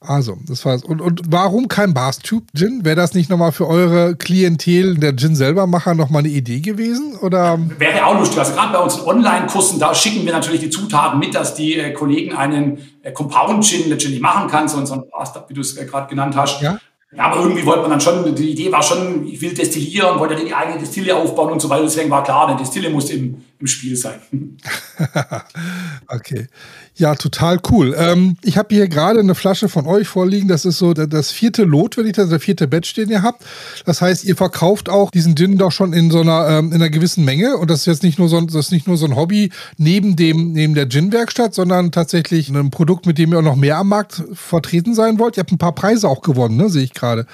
[0.00, 0.84] Also, das war's.
[0.84, 2.84] Und, und warum kein Bars-Tube Gin?
[2.84, 7.16] Wäre das nicht nochmal für eure Klientel, der Gin selber Macher, nochmal eine Idee gewesen?
[7.20, 7.58] Oder?
[7.78, 8.38] Wäre auch lustig.
[8.38, 11.92] Also gerade bei unseren Online-Kursen, da schicken wir natürlich die Zutaten mit, dass die äh,
[11.92, 15.02] Kollegen einen äh, Compound Gin letztendlich machen kann, so, so ein
[15.48, 16.62] wie du es äh, gerade genannt hast.
[16.62, 16.78] Ja.
[17.16, 20.36] Ja, aber irgendwie wollte man dann schon, die Idee war schon, ich will destillieren, wollte
[20.36, 21.84] die eigene Destille aufbauen und so weiter.
[21.84, 24.20] Deswegen war klar, eine Destille muss im, im Spiel sein.
[26.08, 26.46] okay.
[26.94, 27.94] Ja, total cool.
[27.98, 30.48] Ähm, ich habe hier gerade eine Flasche von euch vorliegen.
[30.48, 33.44] Das ist so das vierte Lot, wenn ich das, der vierte Batch, den ihr habt.
[33.84, 36.90] Das heißt, ihr verkauft auch diesen Gin doch schon in so einer, ähm, in einer
[36.90, 37.56] gewissen Menge.
[37.56, 40.14] Und das ist jetzt nicht nur so, das ist nicht nur so ein Hobby neben
[40.14, 43.88] dem, neben der Gin-Werkstatt, sondern tatsächlich ein Produkt, mit dem ihr auch noch mehr am
[43.88, 45.36] Markt vertreten sein wollt.
[45.36, 47.26] Ihr habt ein paar Preise auch gewonnen, ne, sehe ich gerade.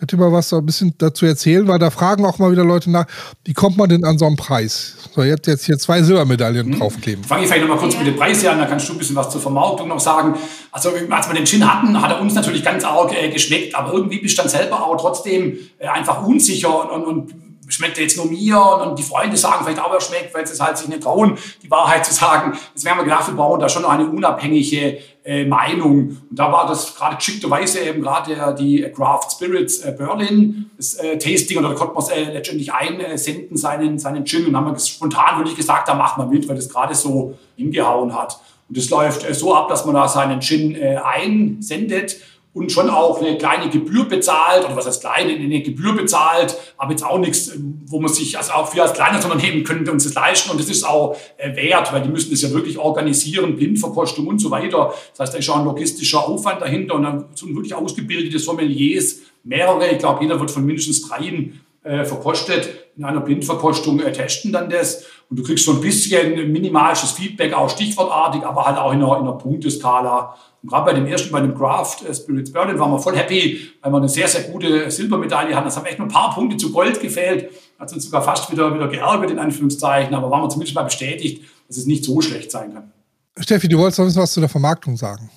[0.00, 1.68] Könnt ihr mal was so ein bisschen dazu erzählen?
[1.68, 3.04] Weil da fragen auch mal wieder Leute nach,
[3.44, 4.94] wie kommt man denn an so einen Preis?
[5.14, 6.78] So, ihr habt jetzt hier zwei Silbermedaillen mhm.
[6.78, 7.22] draufkleben.
[7.22, 9.14] Fange ich vielleicht noch mal kurz mit dem Preis an, da kannst du ein bisschen
[9.14, 10.36] was zur Vermarktung noch sagen.
[10.72, 13.92] Also als wir den Gin hatten, hat er uns natürlich ganz arg äh, geschmeckt, aber
[13.92, 18.16] irgendwie bist du dann selber auch trotzdem äh, einfach unsicher und, und, und schmeckt jetzt
[18.16, 20.78] nur mir und, und die Freunde sagen vielleicht auch, er schmeckt, weil sie es halt
[20.78, 22.58] sich nicht trauen, die Wahrheit zu sagen.
[22.74, 26.16] Deswegen haben wir gedacht, wir brauchen da schon noch eine unabhängige äh, Meinung.
[26.30, 31.18] Und da war das gerade geschickterweise eben gerade die Craft Spirits äh, Berlin, das äh,
[31.18, 34.46] Tasting, oder da konnte man es äh, letztendlich einsenden, seinen, seinen Gin.
[34.46, 38.14] Und haben wir spontan wirklich gesagt, da macht man mit, weil das gerade so hingehauen
[38.14, 38.40] hat.
[38.68, 42.16] Und das läuft äh, so ab, dass man da seinen Gin äh, einsendet
[42.52, 46.90] und schon auch eine kleine Gebühr bezahlt, oder was heißt kleine, eine Gebühr bezahlt, aber
[46.90, 47.52] jetzt auch nichts,
[47.86, 50.50] wo man sich, also auch wir als kleines Unternehmen können uns das leisten.
[50.50, 54.40] Und das ist auch äh, wert, weil die müssen das ja wirklich organisieren, Blindverkostung und
[54.40, 54.92] so weiter.
[55.12, 59.18] Das heißt, da ist auch ein logistischer Aufwand dahinter und dann sind wirklich ausgebildete Sommeliers,
[59.44, 64.52] mehrere, ich glaube, jeder wird von mindestens dreien äh, verkostet, in einer Blindverkostung äh, testen
[64.52, 68.92] dann das und du kriegst so ein bisschen minimalisches Feedback, auch stichwortartig, aber halt auch
[68.92, 70.34] in einer, in einer Punkteskala.
[70.60, 73.60] Und gerade bei dem ersten, bei dem Craft äh, Spirits Berlin, waren wir voll happy,
[73.80, 75.66] weil wir eine sehr, sehr gute Silbermedaille hatten.
[75.66, 77.48] Das haben echt nur ein paar Punkte zu Gold gefehlt.
[77.78, 80.12] Hat uns sogar fast wieder, wieder geärgert, in Anführungszeichen.
[80.14, 82.92] Aber waren wir zumindest mal bestätigt, dass es nicht so schlecht sein kann.
[83.38, 85.30] Steffi, du wolltest noch was zu der Vermarktung sagen.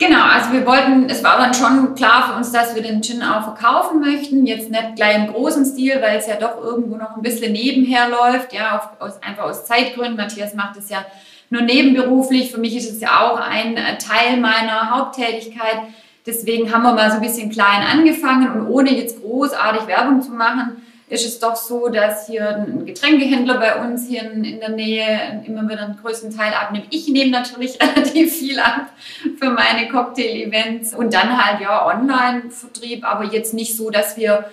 [0.00, 3.22] Genau, also wir wollten, es war dann schon klar für uns, dass wir den Gin
[3.22, 4.46] auch verkaufen möchten.
[4.46, 8.08] Jetzt nicht gleich im großen Stil, weil es ja doch irgendwo noch ein bisschen nebenher
[8.08, 10.16] läuft, ja, auf, aus, einfach aus Zeitgründen.
[10.16, 11.04] Matthias macht es ja
[11.50, 12.50] nur nebenberuflich.
[12.50, 15.82] Für mich ist es ja auch ein äh, Teil meiner Haupttätigkeit.
[16.24, 20.32] Deswegen haben wir mal so ein bisschen klein angefangen und ohne jetzt großartig Werbung zu
[20.32, 25.42] machen, ist es doch so, dass hier ein Getränkehändler bei uns hier in, der Nähe
[25.44, 26.86] immer wieder einen größten Teil abnimmt.
[26.90, 28.92] Ich nehme natürlich relativ viel ab
[29.38, 34.44] für meine Cocktail-Events und dann halt ja Online-Vertrieb, aber jetzt nicht so, dass wir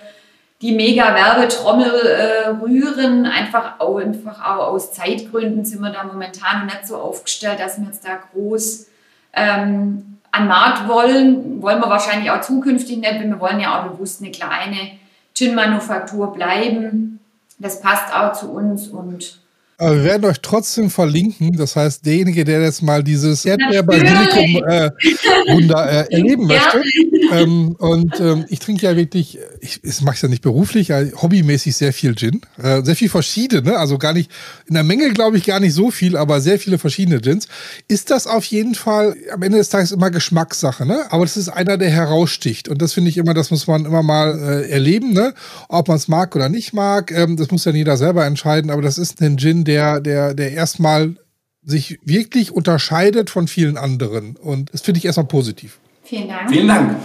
[0.60, 3.26] die mega Werbetrommel äh, rühren.
[3.26, 7.86] Einfach, auch, einfach auch aus Zeitgründen sind wir da momentan nicht so aufgestellt, dass wir
[7.86, 8.88] jetzt da groß
[9.34, 11.62] ähm, an Markt wollen.
[11.62, 14.98] Wollen wir wahrscheinlich auch zukünftig nicht, weil wir wollen ja auch bewusst eine kleine
[15.38, 17.20] Gin-Manufaktur bleiben.
[17.58, 19.40] Das passt auch zu uns und
[19.80, 21.56] aber wir werden euch trotzdem verlinken.
[21.56, 26.82] Das heißt, derjenige, der jetzt mal dieses Erdbeer-Basilikum-Wunder äh, äh, erleben möchte.
[27.30, 31.04] Ähm, und ähm, ich trinke ja wirklich, ich, ich mache es ja nicht beruflich, ja,
[31.22, 32.40] hobbymäßig sehr viel Gin.
[32.60, 34.32] Äh, sehr viel verschiedene, also gar nicht,
[34.66, 37.46] in der Menge glaube ich gar nicht so viel, aber sehr viele verschiedene Gins.
[37.86, 41.04] Ist das auf jeden Fall am Ende des Tages immer Geschmackssache, ne?
[41.10, 42.68] Aber das ist einer, der heraussticht.
[42.68, 45.34] Und das finde ich immer, das muss man immer mal äh, erleben, ne?
[45.68, 48.82] Ob man es mag oder nicht mag, ähm, das muss ja jeder selber entscheiden, aber
[48.82, 51.16] das ist ein Gin, der, der, der erstmal
[51.62, 54.36] sich wirklich unterscheidet von vielen anderen.
[54.36, 55.78] Und das finde ich erstmal positiv.
[56.08, 56.48] Vielen Dank.
[56.48, 56.96] Vielen Dank.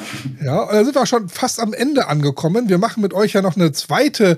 [0.42, 2.70] Ja, da sind wir schon fast am Ende angekommen.
[2.70, 4.38] Wir machen mit euch ja noch eine zweite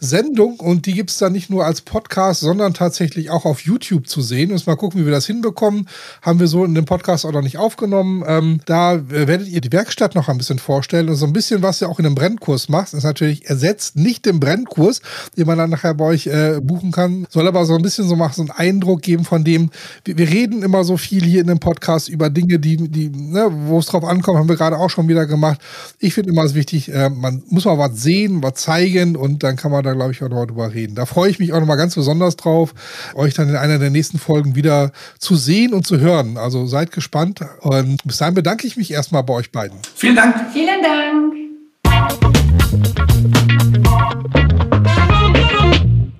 [0.00, 4.08] Sendung und die gibt es dann nicht nur als Podcast, sondern tatsächlich auch auf YouTube
[4.08, 4.52] zu sehen.
[4.52, 5.86] Uns mal gucken, wie wir das hinbekommen.
[6.22, 8.24] Haben wir so in dem Podcast auch noch nicht aufgenommen.
[8.26, 11.82] Ähm, da werdet ihr die Werkstatt noch ein bisschen vorstellen und so ein bisschen, was
[11.82, 15.02] ihr auch in einem Brennkurs macht, ist natürlich ersetzt nicht den Brennkurs,
[15.36, 18.16] den man dann nachher bei euch äh, buchen kann, soll aber so ein bisschen so,
[18.16, 19.70] machen, so einen Eindruck geben von dem,
[20.06, 23.50] wir, wir reden immer so viel hier in dem Podcast über Dinge, die, die ne,
[23.66, 25.60] wo es drauf ankommt, haben wir gerade auch schon wieder gemacht.
[25.98, 29.56] Ich finde immer es wichtig, äh, man muss mal was sehen, was zeigen und dann
[29.56, 30.94] kann man da, glaube ich, auch noch drüber reden.
[30.94, 32.74] Da freue ich mich auch noch mal ganz besonders drauf,
[33.14, 36.36] euch dann in einer der nächsten Folgen wieder zu sehen und zu hören.
[36.36, 39.78] Also seid gespannt und bis dahin bedanke ich mich erstmal bei euch beiden.
[39.94, 40.36] Vielen Dank.
[40.52, 41.34] Vielen Dank.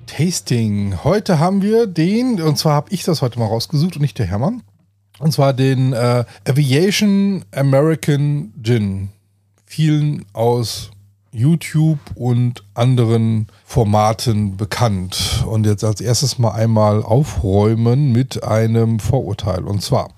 [0.06, 1.04] Tasting.
[1.04, 4.24] Heute haben wir den, und zwar habe ich das heute mal rausgesucht und nicht der
[4.24, 4.62] Hermann.
[5.18, 9.08] Und zwar den äh, Aviation American Gin.
[9.64, 10.90] Vielen aus
[11.36, 15.44] YouTube und anderen Formaten bekannt.
[15.46, 19.64] Und jetzt als erstes mal einmal aufräumen mit einem Vorurteil.
[19.64, 20.08] Und zwar,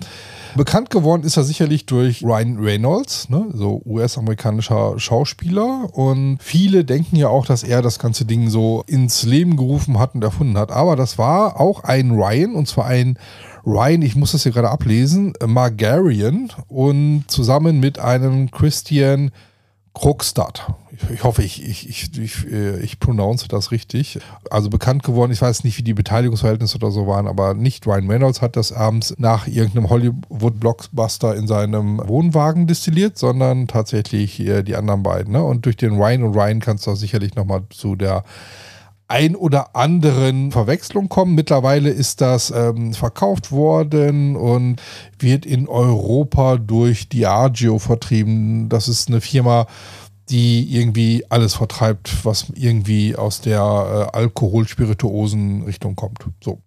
[0.55, 3.47] bekannt geworden ist er sicherlich durch Ryan Reynolds, ne?
[3.53, 5.89] so US-amerikanischer Schauspieler.
[5.93, 10.15] Und viele denken ja auch, dass er das ganze Ding so ins Leben gerufen hat
[10.15, 10.71] und erfunden hat.
[10.71, 13.19] Aber das war auch ein Ryan, und zwar ein
[13.69, 19.31] Ryan, ich muss das hier gerade ablesen, Margarian und zusammen mit einem Christian
[19.93, 20.73] Krogstad.
[21.13, 24.21] Ich hoffe, ich, ich, ich, ich, äh, ich pronounce das richtig.
[24.51, 28.11] Also bekannt geworden, ich weiß nicht, wie die Beteiligungsverhältnisse oder so waren, aber nicht Ryan
[28.11, 35.03] Reynolds hat das abends nach irgendeinem Hollywood-Blockbuster in seinem Wohnwagen destilliert, sondern tatsächlich die anderen
[35.03, 35.35] beiden.
[35.35, 35.45] Ne?
[35.45, 38.25] Und durch den Ryan und Ryan kannst du sicherlich nochmal zu der
[39.09, 41.35] ein oder anderen Verwechslung kommen.
[41.35, 44.81] Mittlerweile ist das ähm, verkauft worden und
[45.19, 48.69] wird in Europa durch Diageo vertrieben.
[48.69, 49.67] Das ist eine Firma,
[50.29, 56.19] die irgendwie alles vertreibt, was irgendwie aus der äh, Alkohol-Spirituosen-Richtung kommt.
[56.45, 56.61] So.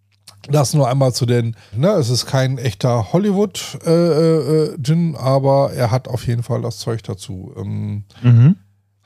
[0.49, 5.91] Das nur einmal zu den, ne, es ist kein echter Hollywood-Gin, äh, äh, aber er
[5.91, 7.53] hat auf jeden Fall das Zeug dazu.
[7.55, 8.55] Ähm, Mhm.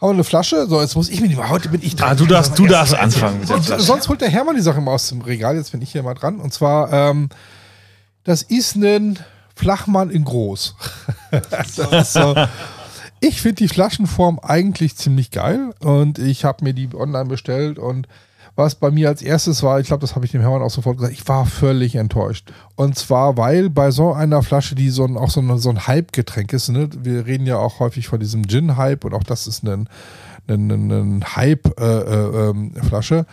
[0.10, 0.68] Wir eine Flasche?
[0.68, 2.12] So, jetzt muss ich mir die, heute bin ich dran.
[2.12, 3.84] Ah, du darfst, du darfst anfangen mit der Sonst, Flasche.
[3.84, 6.14] sonst holt der Hermann die Sache immer aus dem Regal, jetzt bin ich hier mal
[6.14, 6.40] dran.
[6.40, 7.30] Und zwar, ähm,
[8.24, 9.20] das ist ein
[9.56, 10.76] Flachmann in groß.
[12.06, 12.36] so.
[13.22, 18.08] Ich finde die Flaschenform eigentlich ziemlich geil und ich habe mir die online bestellt und
[18.56, 20.98] was bei mir als erstes war, ich glaube, das habe ich dem Hermann auch sofort
[20.98, 22.52] gesagt, ich war völlig enttäuscht.
[22.76, 25.88] Und zwar, weil bei so einer Flasche, die so ein, auch so ein, so ein
[25.88, 26.90] Hype-Getränk ist, ne?
[26.98, 29.90] wir reden ja auch häufig von diesem Gin-Hype und auch das ist ein,
[30.48, 33.26] ein, ein, Hype-Flasche.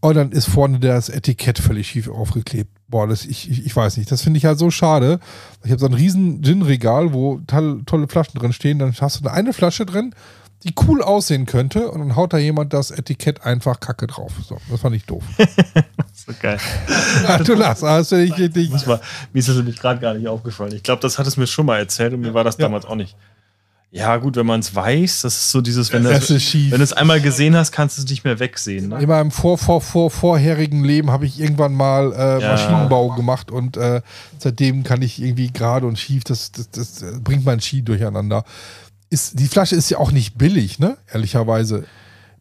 [0.00, 2.70] und dann ist vorne das Etikett völlig schief aufgeklebt.
[2.88, 4.10] Boah, das, ich, ich, ich weiß nicht.
[4.10, 5.18] Das finde ich halt so schade.
[5.64, 8.78] Ich habe so ein riesen Gin-Regal, wo tolle, Flaschen drin stehen.
[8.78, 10.14] Dann hast du eine Flasche drin,
[10.64, 14.32] die cool aussehen könnte und dann haut da jemand das Etikett einfach kacke drauf.
[14.46, 15.24] So, das fand ich doof.
[16.14, 16.58] So geil.
[17.26, 18.70] ja, du lachst, finde ich richtig.
[18.70, 19.00] Das war,
[19.32, 20.72] mir ist das nämlich gerade gar nicht aufgefallen.
[20.72, 22.66] Ich glaube, das hat es mir schon mal erzählt und mir war das Ja.
[22.66, 23.16] damals auch nicht.
[23.90, 26.82] Ja, gut, wenn man es weiß, das ist so dieses, wenn, Das das, wenn du
[26.82, 28.88] es einmal gesehen hast, kannst du es nicht mehr wegsehen.
[28.90, 29.02] Ne?
[29.02, 32.52] In meinem vor, vor, vor, vorherigen Leben habe ich irgendwann mal äh, Ja.
[32.52, 34.00] Maschinenbau gemacht und äh,
[34.38, 38.44] seitdem kann ich irgendwie gerade und schief, das, das, das bringt mein Ski durcheinander.
[39.12, 40.96] Ist, die Flasche ist ja auch nicht billig, ne?
[41.12, 41.84] Ehrlicherweise.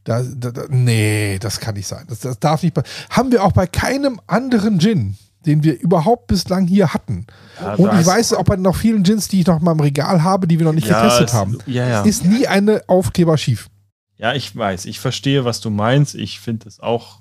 [0.05, 2.05] Da, da, da, nee, das kann nicht sein.
[2.07, 2.75] Das, das darf nicht.
[3.09, 7.27] Haben wir auch bei keinem anderen Gin, den wir überhaupt bislang hier hatten.
[7.59, 10.23] Ja, und ich weiß auch bei noch vielen Gins, die ich noch mal im Regal
[10.23, 11.57] habe, die wir noch nicht Ja, getestet es- haben.
[11.67, 12.03] ja.
[12.03, 13.67] Ist nie eine Aufkleber schief.
[14.15, 16.15] Ja, ich weiß, ich verstehe, was du meinst.
[16.15, 17.19] Ich finde es auch,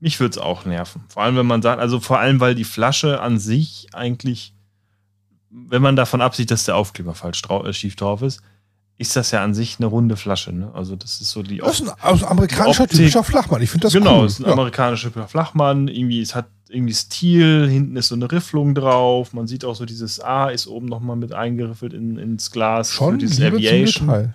[0.00, 1.04] mich würde es auch nerven.
[1.08, 4.54] Vor allem, wenn man sagt, also vor allem, weil die Flasche an sich eigentlich,
[5.50, 8.40] wenn man davon absieht, dass der Aufkleber falsch äh, schief drauf ist,
[9.00, 10.52] ist das ja an sich eine runde Flasche.
[10.52, 10.70] Ne?
[10.74, 13.62] Also das ist so die Das ist ein also amerikanischer typischer Flachmann.
[13.62, 14.26] Ich finde das genau, cool.
[14.26, 14.52] es ist ein Ja.
[14.52, 15.88] amerikanischer Flachmann.
[15.88, 19.32] Irgendwie, es hat irgendwie Stil, hinten ist so eine Rifflung drauf.
[19.32, 23.12] Man sieht auch so dieses A ist oben nochmal mit eingeriffelt in, ins Glas Schon
[23.12, 24.34] für dieses Liebe zum Aviation.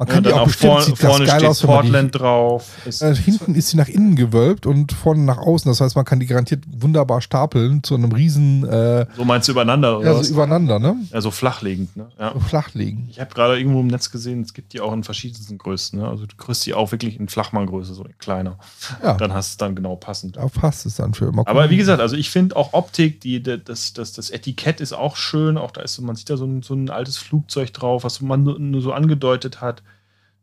[0.00, 1.66] Man Ja, kann die dann auch auch bestimmt, vor, sieht vorne geil steht aus, die,
[1.66, 2.70] Portland drauf.
[2.86, 5.70] Ist, äh, hinten ist sie nach innen gewölbt und vorne nach außen.
[5.70, 9.52] Das heißt, man kann die garantiert wunderbar stapeln zu einem riesen, äh, so meinst du
[9.52, 10.28] übereinander oder ja, was?
[10.28, 10.96] so übereinander, ne?
[11.12, 12.06] Ja, so flachlegend, ne?
[12.18, 12.32] Ja.
[12.32, 13.08] So flach liegen.
[13.10, 15.98] Ich habe gerade irgendwo im Netz gesehen, es gibt die auch in verschiedensten Größen.
[16.00, 16.08] Ne?
[16.08, 18.56] Also du kriegst die auch wirklich in Flachmanngröße, so in kleiner.
[19.04, 20.38] Ja, Dann hast du es dann genau passend.
[20.38, 21.46] da passt es dann für immer.
[21.46, 24.94] Aber wie gesagt, also ich finde auch Optik, die, die- das, das, das Etikett ist
[24.94, 25.58] auch schön.
[25.58, 28.22] Auch da ist so, man sieht da so ein, so ein altes Flugzeug drauf, was
[28.22, 29.82] man nur so angedeutet hat.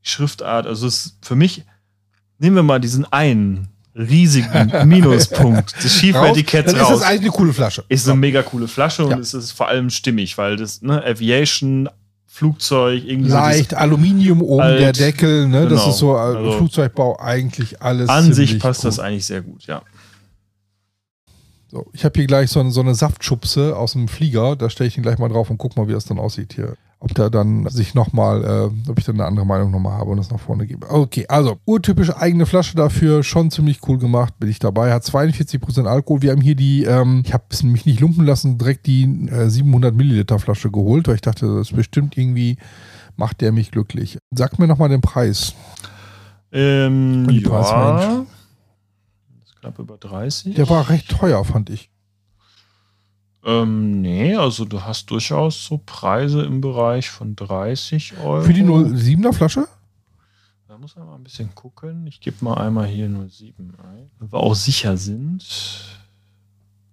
[0.08, 1.64] Schriftart, also es ist für mich,
[2.40, 7.30] nehmen wir mal diesen einen riesigen Minuspunkt des schiefen raus, dann ist das eigentlich eine
[7.32, 7.84] coole Flasche.
[7.90, 9.18] Ist eine mega coole Flasche und Ja.
[9.18, 11.90] es ist vor allem stimmig, weil das, ne, Aviation,
[12.28, 15.64] Flugzeug, irgendwie Leicht, Aluminium oben, Alt, der Deckel, ne?
[15.68, 15.90] Das genau.
[15.90, 18.06] ist so äh, Also- Flugzeugbau eigentlich alles.
[18.08, 18.90] so an sich passt cool.
[18.90, 19.82] das eigentlich sehr gut, ja.
[21.70, 24.56] So, ich habe hier gleich so, eine- so eine Saftschubse aus dem Flieger.
[24.56, 26.76] Da stelle ich ihn gleich mal drauf und guck mal, wie das dann aussieht hier.
[27.00, 30.18] Ob da dann sich nochmal, äh, ob ich dann eine andere Meinung nochmal habe und
[30.18, 30.90] das nach vorne gebe.
[30.90, 34.92] Okay, also urtypische eigene Flasche dafür, schon ziemlich cool gemacht, bin ich dabei.
[34.92, 36.24] Hat 42% Alkohol.
[36.24, 39.94] Wir haben hier die, ähm, ich habe mich nicht lumpen lassen, direkt die äh, 700
[39.94, 42.58] Milliliter Flasche geholt, weil ich dachte, das ist bestimmt irgendwie,
[43.16, 44.18] macht der mich glücklich.
[44.32, 45.54] Sag mir nochmal den Preis.
[46.52, 47.50] Ähm, Die ja.
[47.50, 48.26] Preisrange.
[49.40, 50.56] Das ist knapp über 30.
[50.56, 51.92] Der war recht teuer, fand ich.
[53.48, 58.42] Ähm, nee, also du hast durchaus so Preise im Bereich von 30 Euro.
[58.42, 59.68] Für die 07er Flasche?
[60.68, 62.06] Da muss man mal ein bisschen gucken.
[62.08, 64.12] Ich gebe mal einmal hier 07 ein.
[64.20, 65.46] Wenn wir auch sicher sind.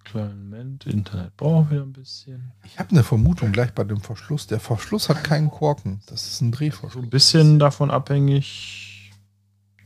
[0.05, 2.53] Kleinen Moment, Internet braucht wieder ein bisschen.
[2.64, 4.47] Ich habe eine Vermutung gleich bei dem Verschluss.
[4.47, 6.03] Der Verschluss hat keinen Korken.
[6.07, 7.03] Das ist ein So Drehverschluss.
[7.03, 9.11] ein bisschen davon abhängig.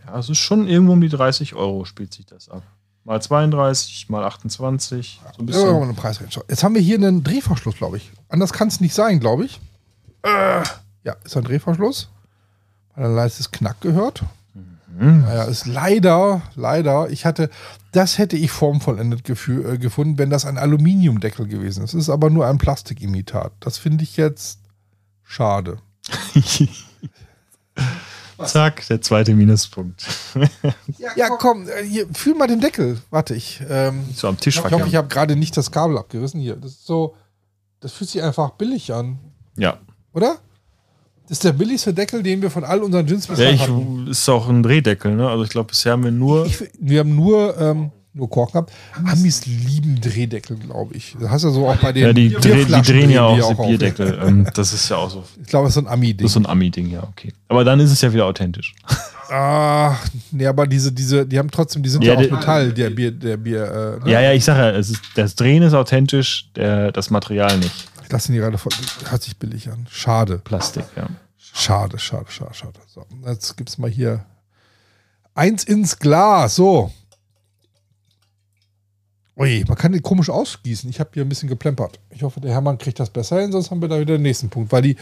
[0.04, 2.62] Ja, es ist schon irgendwo um die 30 Euro spielt sich das ab.
[3.08, 5.22] Mal 32, mal 28.
[5.32, 5.96] So ein bisschen.
[5.96, 6.44] Preisrange.
[6.46, 8.12] Jetzt haben wir hier einen Drehverschluss, glaube ich.
[8.28, 9.62] Anders kann es nicht sein, glaube ich.
[10.22, 10.62] Äh,
[11.04, 12.10] ja, ist ein Drehverschluss.
[12.94, 14.24] Hat ein leises Knack gehört.
[14.54, 15.22] Mhm.
[15.22, 17.48] Naja, ist leider, leider, ich hatte,
[17.92, 21.94] das hätte ich formvollendet äh, gefunden, wenn das ein Aluminiumdeckel gewesen ist.
[21.94, 23.52] Es ist aber nur ein Plastikimitat.
[23.60, 24.58] Das finde ich jetzt
[25.24, 25.78] schade.
[28.46, 30.06] Zack, der zweite Minuspunkt.
[31.16, 32.98] Ja, komm, äh, hier, fühl mal den Deckel.
[33.10, 36.40] Warte, ich, ähm, So am Tisch ich hoffe, ich habe gerade nicht das Kabel abgerissen
[36.40, 36.56] hier.
[36.56, 37.14] Das ist so,
[37.80, 39.18] das fühlt sich einfach billig an,
[39.56, 39.78] Ja.
[40.12, 40.36] oder?
[41.24, 44.06] Das ist der billigste Deckel, den wir von all unseren Gins Ja, bislang ich, hatten.
[44.06, 45.28] ist auch ein Drehdeckel, ne?
[45.28, 46.46] Also ich glaube, bisher haben wir nur.
[46.46, 48.72] Ich, wir haben nur ähm, nur Korken gehabt.
[49.04, 51.16] Amis lieben Drehdeckel, glaube ich.
[51.18, 53.66] Das hast du so auch bei den Ja, die, dreh, die drehen ja auch auf.
[53.66, 54.18] Bierdeckel.
[54.22, 55.24] ähm, das ist ja auch so.
[55.40, 56.18] Ich glaube, das ist so ein Ami-Ding.
[56.18, 57.32] Das ist so ein Ami-Ding, ja, okay.
[57.48, 58.74] Aber dann ist es ja wieder authentisch.
[59.30, 59.96] Ah,
[60.30, 63.10] nee, aber diese, diese, die haben trotzdem, die sind ja, Ja, aus Metall, der Bier,
[63.12, 64.10] der Bier, äh, ne?
[64.10, 67.88] Ja, ja, ich sage ja, es ist, das Drehen ist authentisch, der, das Material nicht.
[68.08, 68.72] Das sind die gerade voll,
[69.10, 69.86] hört sich billig an.
[69.90, 70.38] Schade.
[70.38, 71.08] Plastik, ja.
[71.36, 72.78] Schade, schade, schade, schade.
[72.86, 74.24] So, jetzt gibt's mal hier
[75.34, 76.56] eins ins Glas.
[76.56, 76.90] So.
[79.38, 80.90] Ui, man kann den komisch ausgießen.
[80.90, 82.00] Ich habe hier ein bisschen geplempert.
[82.10, 84.50] Ich hoffe, der Hermann kriegt das besser hin, sonst haben wir da wieder den nächsten
[84.50, 84.72] Punkt.
[84.72, 84.96] Weil die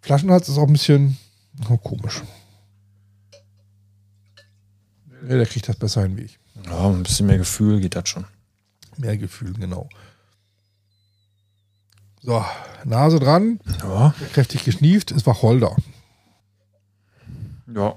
[0.00, 1.18] Flaschenhals ist auch ein bisschen
[1.68, 2.22] oh, komisch.
[5.28, 6.38] Ja, der kriegt das besser hin wie ich.
[6.64, 8.24] Ja, ein bisschen mehr Gefühl geht das schon.
[8.98, 9.88] Mehr Gefühl, genau.
[12.20, 12.44] So,
[12.84, 15.74] Nase dran, Ja, kräftig geschnieft, es war Holder.
[17.66, 17.96] ja.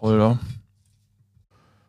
[0.00, 0.38] Holder.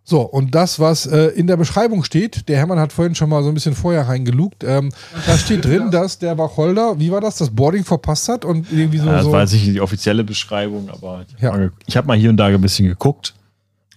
[0.09, 3.43] So, und das, was äh, in der Beschreibung steht, der Hermann hat vorhin schon mal
[3.43, 4.89] so ein bisschen vorher reingelugt, ähm,
[5.25, 8.99] da steht drin, dass der Wacholder, wie war das, das Boarding verpasst hat und irgendwie
[8.99, 9.07] so.
[9.07, 11.49] Ja, das so war jetzt nicht die offizielle Beschreibung, aber ich Ja.
[11.49, 13.33] habe mal, ge- ich hab mal hier und da ein bisschen geguckt.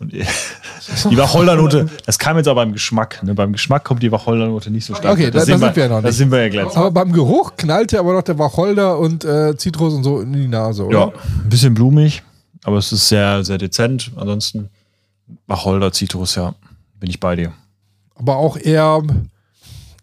[0.00, 0.12] Und
[1.10, 3.22] die Wacholdernote, das kam jetzt aber beim Geschmack.
[3.22, 3.34] Ne?
[3.34, 5.12] Beim Geschmack kommt die Wacholdernote nicht so stark.
[5.12, 6.16] Okay, da- da sehen sind wir ja noch Da nicht.
[6.16, 6.76] sind wir ja gleich.
[6.76, 10.48] aber beim Geruch knallte aber noch der Wacholder und äh, Zitrus und so in die
[10.48, 10.98] Nase, oder?
[10.98, 11.06] Ja,
[11.44, 12.22] ein bisschen blumig,
[12.64, 14.10] aber es ist sehr, sehr dezent.
[14.16, 14.70] Ansonsten
[15.46, 16.54] Wacholder, Zitrus, ja,
[16.98, 17.52] bin ich bei dir.
[18.14, 19.02] Aber auch eher,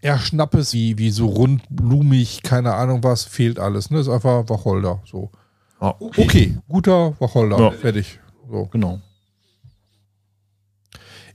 [0.01, 3.89] eher Schnappes, wie, wie so rund, blumig, keine Ahnung was, fehlt alles.
[3.89, 3.99] Ne?
[3.99, 5.01] Ist einfach Wacholder.
[5.05, 5.31] So.
[5.81, 7.59] Ja, Okay, guter Wacholder.
[7.59, 7.71] Ja.
[7.71, 8.19] Fertig.
[8.49, 8.65] So.
[8.71, 9.01] Genau.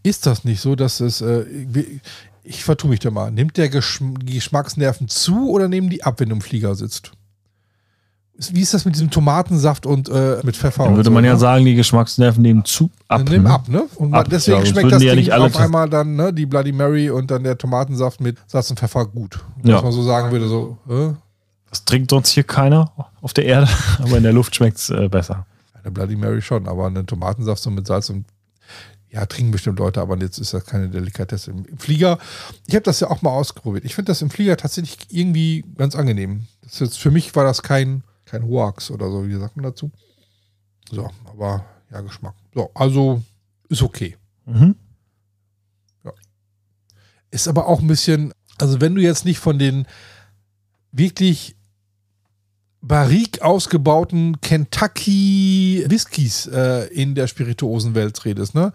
[0.02, 1.20] Ist das nicht so, dass es.
[1.20, 1.44] Äh,
[2.42, 3.30] ich vertue mich da mal.
[3.30, 7.12] Nimmt der Geschm Geschmacksnerven zu oder nehmen die ab, wenn du im Flieger sitzt?
[8.52, 10.84] Wie ist das mit diesem Tomatensaft und äh, mit Pfeffer?
[10.84, 11.38] Dann würde so, man ja ne?
[11.38, 13.22] sagen, die Geschmacksnerven nehmen zu ab.
[13.28, 13.50] Nimm ne?
[13.50, 13.84] ab, ne?
[13.96, 16.32] Und Ab, deswegen ja, schmeckt das die ja Ding nicht alle auf einmal dann, ne?
[16.32, 19.38] Die Bloody Mary und dann der Tomatensaft mit Salz und Pfeffer gut.
[19.62, 19.76] Ja.
[19.76, 21.14] Was man so sagen würde, so, äh?
[21.70, 25.08] Das trinkt sonst hier keiner auf der Erde, aber in der Luft schmeckt es äh,
[25.08, 25.46] besser.
[25.82, 28.26] Eine Bloody Mary schon, aber einen Tomatensaft so mit Salz und
[29.12, 31.50] ja, trinken bestimmt Leute, aber jetzt ist das keine Delikatesse.
[31.50, 32.18] Im Flieger,
[32.66, 33.84] ich habe das ja auch mal ausprobiert.
[33.84, 36.46] Ich finde das im Flieger tatsächlich irgendwie ganz angenehm.
[36.62, 39.90] Das ist für mich war das kein, kein Hoax oder so, wie sagt man dazu?
[40.90, 42.34] So, aber ja, Geschmack.
[42.54, 43.22] So, also
[43.68, 44.16] ist okay.
[44.46, 44.74] Mhm.
[47.30, 49.86] Ist aber auch ein bisschen, also wenn du jetzt nicht von den
[50.92, 51.56] wirklich
[52.82, 58.72] barrique ausgebauten Kentucky Whiskys äh, in der Spirituosenwelt redest, ne?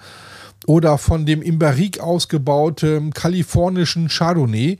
[0.65, 4.79] Oder von dem im Barrique ausgebauten kalifornischen Chardonnay,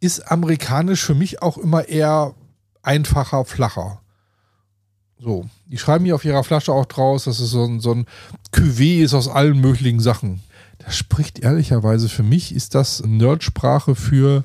[0.00, 2.34] ist amerikanisch für mich auch immer eher
[2.82, 4.01] einfacher, flacher.
[5.22, 8.06] So, die schreiben hier auf ihrer Flasche auch draus, dass es so ein, so ein
[8.52, 10.42] Cuvée ist aus allen möglichen Sachen.
[10.78, 14.44] Das spricht ehrlicherweise für mich, ist das Nerdsprache für,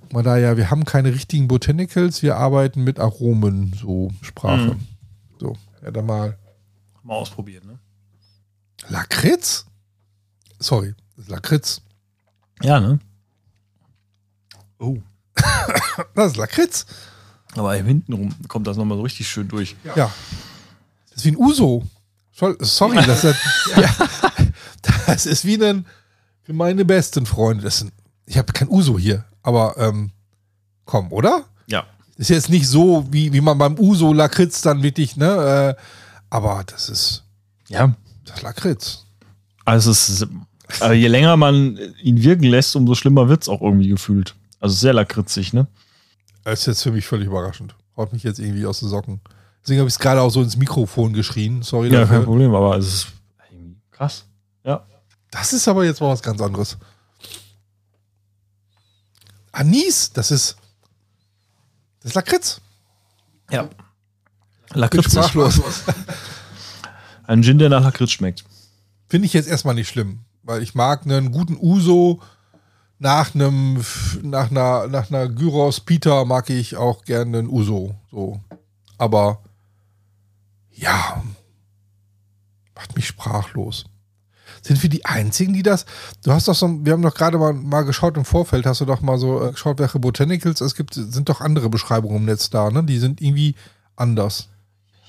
[0.00, 4.74] guck mal da ja, wir haben keine richtigen Botanicals, wir arbeiten mit Aromen, so Sprache.
[4.74, 4.86] Mhm.
[5.38, 6.36] So, ja, dann mal
[7.06, 7.78] Mal ausprobiert, ne?
[8.88, 9.64] Lakritz?
[10.58, 10.92] Sorry,
[11.28, 11.80] Lakritz.
[12.62, 12.98] Ja, ne?
[14.80, 14.98] Oh.
[16.14, 16.84] Das ist Lakritz.
[17.56, 19.76] Aber hintenrum kommt das nochmal so richtig schön durch.
[19.84, 20.10] Ja.
[21.10, 21.84] Das ist wie ein Uso.
[22.60, 23.36] Sorry, das ist,
[23.76, 23.88] ja,
[25.06, 25.86] das ist wie ein,
[26.42, 27.64] für meine besten Freunde.
[27.64, 27.92] Das sind,
[28.26, 30.10] ich habe kein Uso hier, aber ähm,
[30.84, 31.44] komm, oder?
[31.66, 31.84] Ja.
[32.18, 35.76] Ist jetzt nicht so, wie, wie man beim Uso Lakritz dann wirklich, ne?
[35.78, 35.82] Äh,
[36.28, 37.24] aber das ist
[37.68, 37.94] Ja.
[38.26, 39.06] das ist Lakritz.
[39.64, 40.26] Also es ist,
[40.80, 44.34] aber je länger man ihn wirken lässt, umso schlimmer wird es auch irgendwie gefühlt.
[44.60, 45.66] Also sehr lakritzig, ne?
[46.46, 47.74] Das ist jetzt für mich völlig überraschend.
[47.96, 49.20] Haut mich jetzt irgendwie aus den Socken.
[49.62, 51.62] Deswegen habe ich es gerade auch so ins Mikrofon geschrien.
[51.62, 52.24] Sorry Ja, kein dafür.
[52.24, 53.06] Problem, aber es ist
[53.50, 54.26] irgendwie krass.
[54.62, 54.86] Ja.
[55.32, 56.78] Das ist aber jetzt mal was ganz anderes.
[59.50, 60.56] Anis, das ist.
[61.98, 62.60] Das ist Lakritz.
[63.50, 63.62] Ja.
[63.64, 63.70] Bin
[64.74, 65.14] Lakritzig.
[65.14, 65.60] sprachlos.
[67.24, 68.44] Ein Gin, der nach Lakritz schmeckt.
[69.08, 72.22] Finde ich jetzt erstmal nicht schlimm, weil ich mag einen guten Uso
[72.98, 73.84] nach einem
[74.22, 78.40] nach einer nach einer Gyros Pita mag ich auch gerne einen Uso so.
[78.98, 79.40] Aber
[80.70, 81.22] ja,
[82.74, 83.84] macht mich sprachlos.
[84.62, 85.86] Sind wir die einzigen, die das?
[86.24, 88.84] Du hast doch so, wir haben doch gerade mal, mal geschaut im Vorfeld, hast du
[88.84, 92.50] doch mal so äh, geschaut, welche Botanicals es gibt, sind doch andere Beschreibungen im Netz
[92.50, 92.82] da, ne?
[92.82, 93.54] Die sind irgendwie
[93.94, 94.48] anders.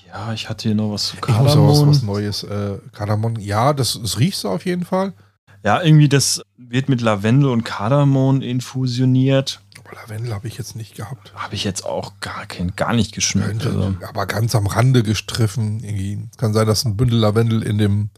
[0.06, 1.88] Ja, ich hatte hier noch was zu Ich muss auch was, Kardamom.
[1.88, 2.42] was Neues.
[2.44, 5.12] Äh, Kardamom, ja, das, das riechst du auf jeden Fall.
[5.64, 9.60] Ja, irgendwie das wird mit Lavendel und Kardamom infusioniert.
[9.78, 11.32] Aber Lavendel habe ich jetzt nicht gehabt.
[11.34, 13.62] Habe ich jetzt auch gar, kein, gar nicht geschmeckt.
[13.62, 15.82] Könnte, Also, aber ganz am Rande gestriffen.
[15.82, 16.28] Irgendwie.
[16.36, 18.10] Kann sein, dass ein Bündel Lavendel in dem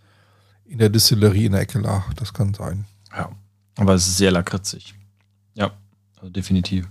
[0.66, 2.12] in der Distillerie in der Ecke lag.
[2.14, 2.84] Das kann sein.
[3.16, 3.30] ja.
[3.76, 4.94] Aber es ist sehr lakritzig.
[5.54, 5.70] Ja,
[6.16, 6.86] also definitiv.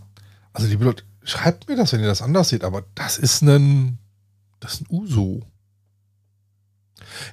[0.54, 4.00] Also liebe Leute, schreibt mir das, wenn ihr das anders seht, aber das ist ein,
[4.60, 5.46] das ist ein Uso.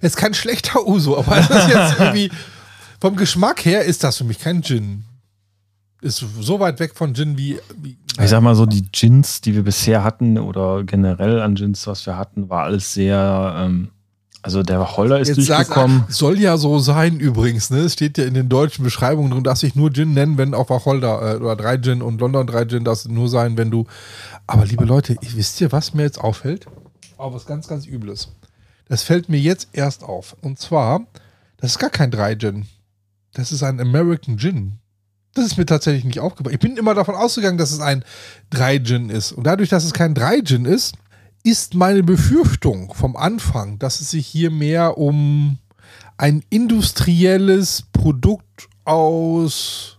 [0.00, 2.30] Ist kein schlechter Uso, aber das ist jetzt irgendwie,
[3.00, 5.04] vom Geschmack her ist das für mich kein Gin.
[6.02, 9.54] Ist so weit weg von Gin wie, wie Ich sag mal so, die Gins, die
[9.54, 13.88] wir bisher hatten oder generell an Gins, was wir hatten, war alles sehr, ähm,
[14.42, 16.04] also der Wacholder ist Jetzt sag, durchgekommen.
[16.08, 17.78] soll ja so sein übrigens, ne?
[17.78, 20.70] Es steht ja in den deutschen Beschreibungen drin, darfst dich nur Gin nennen, wenn auch
[20.70, 23.86] Wacholder äh, oder drei Gin und London drei Gin du nur sein, wenn du.
[24.46, 26.66] Aber liebe Leute, wisst ihr, was mir jetzt auffällt?
[27.18, 28.28] Aber was ganz, ganz Übles.
[28.88, 30.36] Das fällt mir jetzt erst auf.
[30.42, 31.06] Und zwar,
[31.56, 32.66] das ist gar kein drei Gin.
[33.36, 34.78] Das ist ein American Gin.
[35.34, 36.54] Das ist mir tatsächlich nicht aufgebaut.
[36.54, 38.02] Ich bin immer davon ausgegangen, dass es ein
[38.48, 39.32] drei Gin ist.
[39.32, 40.94] Und dadurch, dass es kein drei Gin ist,
[41.42, 45.58] ist meine Befürchtung vom Anfang, dass es sich hier mehr um
[46.16, 49.98] ein industrielles Produkt aus,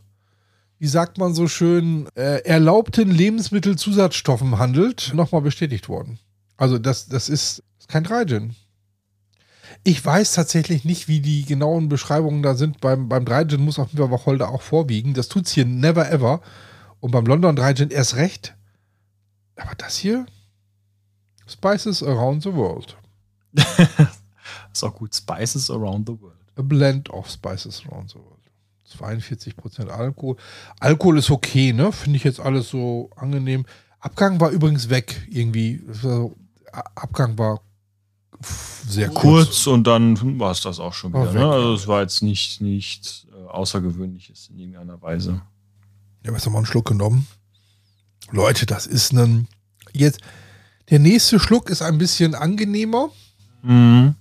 [0.80, 6.18] wie sagt man so schön, äh, erlaubten Lebensmittelzusatzstoffen handelt, nochmal bestätigt worden.
[6.58, 8.56] Also das, das ist kein Dreigin.
[9.88, 12.82] Ich weiß tatsächlich nicht, wie die genauen Beschreibungen da sind.
[12.82, 15.14] Beim, beim Dreigin muss auf jeden Fall Wacholder auch vorwiegen.
[15.14, 16.42] Das tut's hier never ever.
[17.00, 18.54] Und beim London Dreigin erst recht.
[19.56, 20.26] Aber das hier,
[21.48, 22.98] Spices Around the World.
[24.74, 25.16] ist auch gut.
[25.16, 26.36] Spices Around the World.
[26.58, 28.42] A blend of Spices Around the World.
[28.90, 30.36] 42% Alkohol.
[30.82, 31.94] Alkohol ist okay, ne?
[31.94, 33.66] Finde ich jetzt alles so angenehm.
[34.02, 35.82] Abgang war übrigens weg, irgendwie.
[35.94, 36.36] So,
[36.74, 37.62] Abgang war
[38.88, 39.22] sehr kurz.
[39.22, 41.34] kurz und dann war es das auch schon wieder.
[41.34, 41.46] Ne?
[41.46, 45.42] Also es war jetzt nicht, nicht äh, Außergewöhnliches in irgendeiner Weise.
[46.22, 47.28] Ich habe jetzt nochmal einen Schluck genommen.
[48.32, 49.48] Leute, das ist ein.
[49.94, 50.20] Jetzt.
[50.90, 53.10] Der nächste Schluck ist ein bisschen angenehmer.
[53.62, 54.16] Mhm.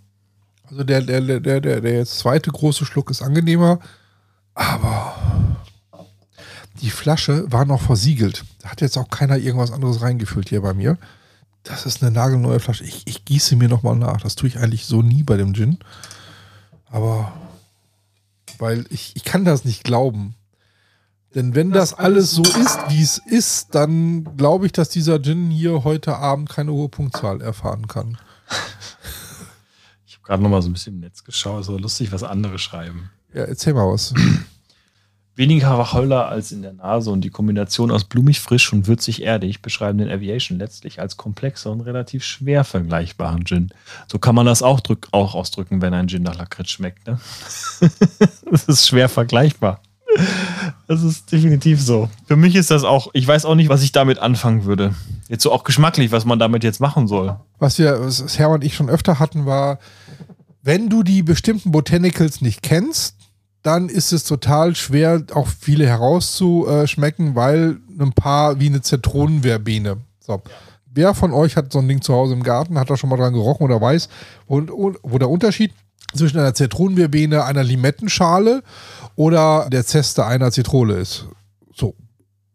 [0.65, 3.79] Also der, der, der, der, der, zweite große Schluck ist angenehmer.
[4.55, 5.15] Aber
[6.81, 8.45] die Flasche war noch versiegelt.
[8.61, 10.99] Da hat jetzt auch keiner irgendwas anderes reingefüllt hier bei mir.
[11.67, 12.85] Das ist eine nagelneue Flasche.
[12.85, 14.21] Ich, ich gieße mir nochmal nach.
[14.21, 15.79] Das tue ich eigentlich so nie bei dem Gin.
[16.89, 17.33] Aber
[18.59, 20.35] weil ich, ich kann das nicht glauben.
[21.35, 25.51] Denn wenn das alles so ist, wie es ist, dann glaube ich, dass dieser Gin
[25.51, 28.17] hier heute Abend keine hohe Punktzahl erfahren kann.
[30.07, 31.65] Ich habe gerade noch mal so ein bisschen im Netz geschaut.
[31.65, 33.11] So lustig, was andere schreiben.
[33.35, 34.15] Ja, erzähl mal was.
[35.37, 39.61] Weniger Wacholder als in der Nase und die Kombination aus blumig frisch und würzig erdig
[39.61, 43.71] beschreiben den Aviation letztlich als komplexer und relativ schwer vergleichbaren Gin.
[44.11, 47.07] So kann man das auch, drück, auch ausdrücken, wenn ein Gin nach Lakritz schmeckt.
[47.07, 47.21] Ne?
[48.51, 49.83] das ist schwer vergleichbar.
[50.89, 52.09] Das ist definitiv so.
[52.27, 54.95] Für mich ist das auch, ich weiß auch nicht, was ich damit anfangen würde.
[55.29, 57.37] Jetzt so auch geschmacklich, was man damit jetzt machen soll.
[57.59, 59.79] Was wir, was Herr und ich schon öfter hatten, war,
[60.63, 63.16] wenn du die bestimmten Botanicals nicht kennst,
[63.67, 69.97] dann ist es total schwer, auch viele herauszuschmecken, weil ein paar wie eine Zitronenverbene.
[70.21, 70.41] So.
[70.87, 73.17] Wer von euch hat so ein Ding zu Hause im Garten, hat da schon mal
[73.17, 74.09] dran gerochen oder weiß,
[74.47, 75.73] wo, wo der Unterschied
[76.15, 78.63] zwischen einer Zitronenverbene, einer Limettenschale
[79.17, 81.27] oder der Zeste einer Zitrone ist?
[81.75, 81.97] So.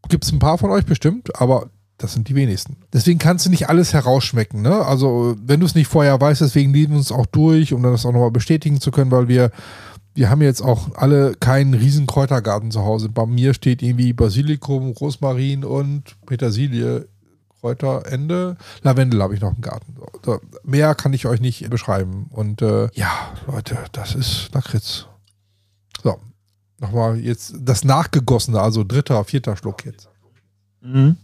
[0.07, 2.78] Gibt es ein paar von euch bestimmt, aber das sind die wenigsten.
[2.93, 4.62] Deswegen kannst du nicht alles herausschmecken.
[4.62, 4.74] Ne?
[4.74, 8.05] Also, wenn du es nicht vorher weißt, deswegen lieben wir uns auch durch, um das
[8.05, 9.51] auch nochmal bestätigen zu können, weil wir,
[10.14, 13.09] wir haben jetzt auch alle keinen riesen Kräutergarten zu Hause.
[13.09, 17.07] Bei mir steht irgendwie Basilikum, Rosmarin und Petersilie,
[17.62, 18.57] Kräuterende.
[18.82, 19.95] Lavendel habe ich noch im Garten.
[20.26, 22.28] So, mehr kann ich euch nicht beschreiben.
[22.32, 25.05] Und äh, ja, Leute, das ist Lakritz.
[26.03, 26.18] So,
[26.80, 30.09] nochmal jetzt das Nachgegossene, also dritter, vierter Schluck jetzt.
[30.82, 31.16] Mhm.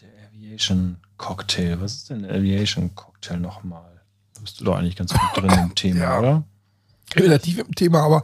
[0.00, 1.80] Der Aviation Cocktail.
[1.80, 4.02] Was ist denn der Aviation Cocktail nochmal?
[4.34, 6.18] Da bist du doch eigentlich ganz gut drin im Thema, Ja.
[6.18, 6.44] oder?
[7.16, 8.22] Relativ im Thema, aber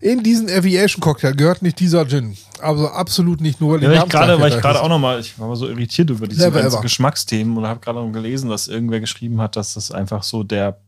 [0.00, 2.36] in diesen Aviation Cocktail gehört nicht dieser Gin.
[2.60, 5.56] Also absolut nicht nur, Ja, ich gerade, weil ich gerade auch nochmal, ich war mal
[5.56, 6.82] so irritiert über diese ganzen.
[6.82, 10.78] Geschmacksthemen und habe gerade noch gelesen, dass irgendwer geschrieben hat, dass das einfach so der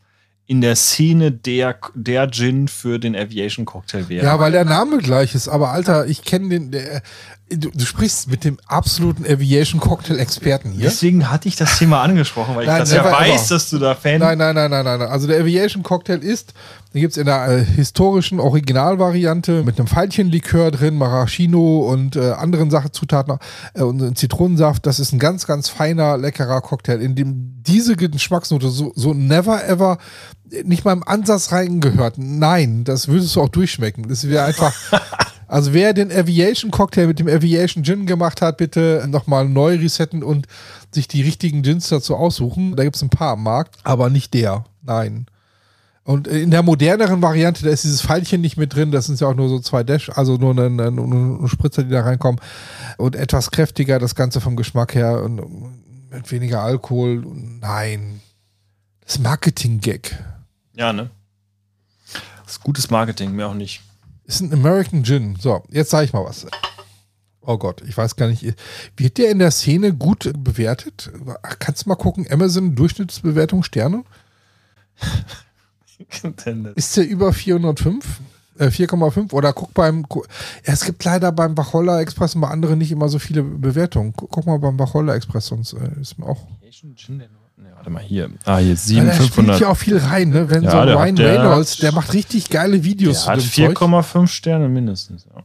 [0.49, 4.25] in der Szene der, der Gin für den Aviation Cocktail wäre.
[4.25, 5.49] Ja, weil der Name gleich ist.
[5.49, 6.71] Aber Alter, ich kenne den.
[6.71, 7.03] Der,
[7.49, 10.85] du, du sprichst mit dem absoluten Aviation Cocktail Experten hier.
[10.85, 13.55] Deswegen hatte ich das Thema angesprochen, weil Nein, ich das ja weiß, ever.
[13.55, 14.99] dass du da Fan Nein, nein, nein, nein, nein.
[14.99, 15.09] nein.
[15.09, 16.55] Also der Aviation Cocktail ist,
[16.93, 22.33] den gibt es in der äh, historischen Originalvariante mit einem Veilchenlikör drin, Maraschino und äh,
[22.33, 23.39] anderen Sachen, Zutaten
[23.75, 24.85] äh, und Zitronensaft.
[24.85, 29.65] Das ist ein ganz, ganz feiner, leckerer Cocktail, in dem diese Geschmacksnote so, so never
[29.69, 29.99] ever
[30.65, 32.15] nicht mal im Ansatz reingehört.
[32.19, 34.09] Nein, das würdest du auch durchschmecken.
[34.09, 34.73] Das wäre einfach.
[35.49, 40.23] Also wer den Aviation Cocktail mit dem Aviation Gin gemacht hat, bitte nochmal neu resetten
[40.23, 40.47] und
[40.93, 42.75] sich die richtigen Gins dazu aussuchen.
[42.77, 44.65] Da gibt es ein paar am Markt, aber nicht der.
[44.83, 45.27] Nein.
[46.07, 49.27] Und in der moderneren Variante, da ist dieses Pfeilchen nicht mit drin, das sind ja
[49.27, 52.41] auch nur so zwei Dash, also nur eine, eine, eine Spritzer, die da reinkommen.
[52.97, 55.43] Und etwas kräftiger, das Ganze vom Geschmack her und
[56.11, 57.25] mit weniger Alkohol.
[57.61, 58.21] Nein.
[59.05, 60.17] Das Marketing-Gag.
[60.75, 61.11] Ja, ne?
[62.45, 63.83] Das ist gutes Marketing, mehr auch nicht.
[64.27, 65.37] Ist ein American Gin.
[65.41, 66.47] So, jetzt sage ich mal was.
[67.43, 68.55] Oh Gott, ich weiß gar nicht.
[68.97, 71.13] Wird der in der Szene gut bewertet?
[71.61, 74.05] Kannst du mal gucken, Amazon Durchschnittsbewertung Sterne?
[76.75, 78.21] Ist der über 405?
[78.59, 80.07] Äh, 4,5 oder guck beim.
[80.11, 84.13] Ja, es gibt leider beim Bacholla Express und bei anderen nicht immer so viele Bewertungen.
[84.17, 86.47] Guck, mal beim Bacholla Express, sonst äh, ist mir auch.
[87.59, 88.29] Ne, warte mal hier.
[88.45, 89.17] Ah, hier 7500.
[89.17, 90.51] Da spielt ja auch viel rein, ne?
[90.51, 93.75] Wenn Ja, so Ryan der Reynolds, der macht richtig geile Videos Der hat zu dem
[93.75, 93.79] Zeug.
[93.83, 95.25] 4,5 Sterne mindestens.
[95.35, 95.43] Ja.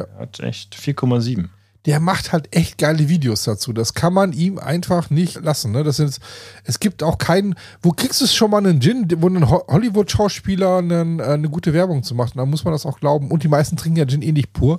[0.00, 0.04] Ja.
[0.06, 1.48] Der hat echt 4,7.
[1.86, 3.72] der macht halt echt geile Videos dazu.
[3.72, 5.70] Das kann man ihm einfach nicht lassen.
[5.72, 5.84] Ne?
[5.84, 6.18] Das sind,
[6.64, 7.54] es gibt auch keinen.
[7.82, 11.72] Wo kriegst du schon mal einen Gin, wo ein Ho- Hollywood-Schauspieler einen, äh, eine gute
[11.72, 12.38] Werbung zu machen?
[12.38, 13.30] Da muss man das auch glauben.
[13.30, 14.78] Und die meisten trinken ja Gin eh nicht pur.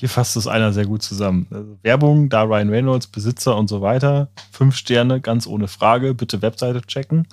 [0.00, 1.46] Hier fasst es einer sehr gut zusammen.
[1.50, 4.30] Also Werbung, da Ryan Reynolds, Besitzer und so weiter.
[4.50, 6.14] Fünf Sterne, ganz ohne Frage.
[6.14, 7.28] Bitte Webseite checken.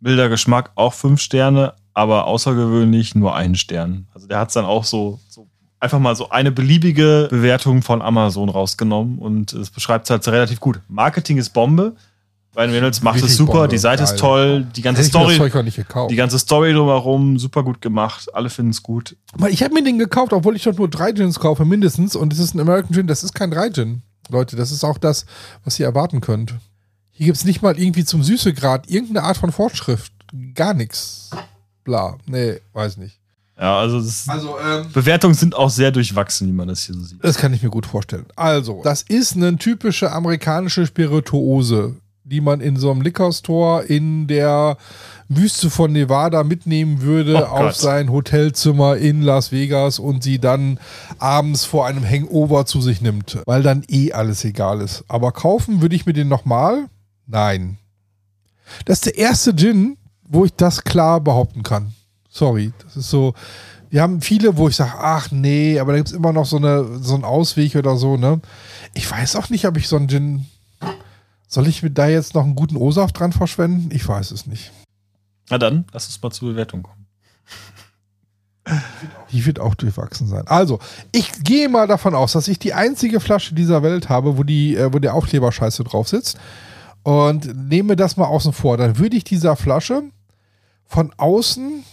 [0.00, 4.08] Milder Geschmack, auch fünf Sterne, aber außergewöhnlich nur einen Stern.
[4.12, 5.48] Also der hat es dann auch so, so
[5.80, 10.60] einfach mal so eine beliebige Bewertung von Amazon rausgenommen und es beschreibt es halt relativ
[10.60, 10.80] gut.
[10.88, 11.96] Marketing ist Bombe.
[12.56, 15.20] Ryan Reynolds macht es super, Bombe, die Seite ist toll, die ganze Hätte ich mir
[15.26, 16.10] das Story, Zeug auch nicht gekauft.
[16.10, 19.14] die ganze Story drumherum, super gut gemacht, alle finden es gut.
[19.34, 22.16] Aber ich habe mir den gekauft, obwohl ich doch nur drei Gins kaufe, mindestens.
[22.16, 23.06] Und es ist ein American Gin.
[23.06, 24.02] Das ist kein drei Gin.
[24.30, 25.26] Leute, das ist auch das,
[25.64, 26.54] was ihr erwarten könnt.
[27.12, 30.12] Hier gibt es nicht mal irgendwie zum Süßegrad irgendeine Art von Fortschrift.
[30.54, 31.30] Gar nichts.
[31.84, 32.16] Bla.
[32.26, 33.18] Nee, weiß nicht.
[33.58, 37.02] Ja, also das Also, ähm, Bewertungen sind auch sehr durchwachsen, wie man das hier so
[37.02, 37.22] sieht.
[37.24, 38.26] Das kann ich mir gut vorstellen.
[38.36, 41.94] Also, das ist eine typische amerikanische Spirituose,
[42.28, 44.76] die man in so einem Liquor Store in der
[45.28, 47.76] Wüste von Nevada mitnehmen würde Oh auf Gott.
[47.76, 50.78] sein Hotelzimmer in Las Vegas und sie dann
[51.18, 55.04] abends vor einem Hangover zu sich nimmt, weil dann eh alles egal ist.
[55.06, 56.86] Aber kaufen würde ich mir den nochmal?
[57.26, 57.78] Nein.
[58.84, 59.96] Das ist der erste Gin,
[60.28, 61.92] wo ich das klar behaupten kann.
[62.28, 63.34] Sorry, das ist so.
[63.88, 66.56] Wir haben viele, wo ich sage, ach nee, aber da gibt es immer noch so,
[66.56, 68.40] eine, so einen Ausweg oder so, ne?
[68.94, 70.46] Ich weiß auch nicht, ob ich so einen Gin.
[71.56, 73.88] Soll ich mit da jetzt noch einen guten O-Saft dran verschwenden?
[73.90, 74.72] Ich weiß es nicht.
[75.48, 77.06] Na dann, lass uns mal zur Bewertung kommen.
[79.32, 80.46] Die wird auch durchwachsen sein.
[80.48, 80.80] Also,
[81.12, 84.76] ich gehe mal davon aus, dass ich die einzige Flasche dieser Welt habe, wo, die,
[84.76, 86.36] äh, wo der Aufkleber scheiße drauf sitzt.
[87.04, 88.76] Und nehme das mal außen vor.
[88.76, 90.02] Dann würde ich dieser Flasche
[90.84, 91.84] von außen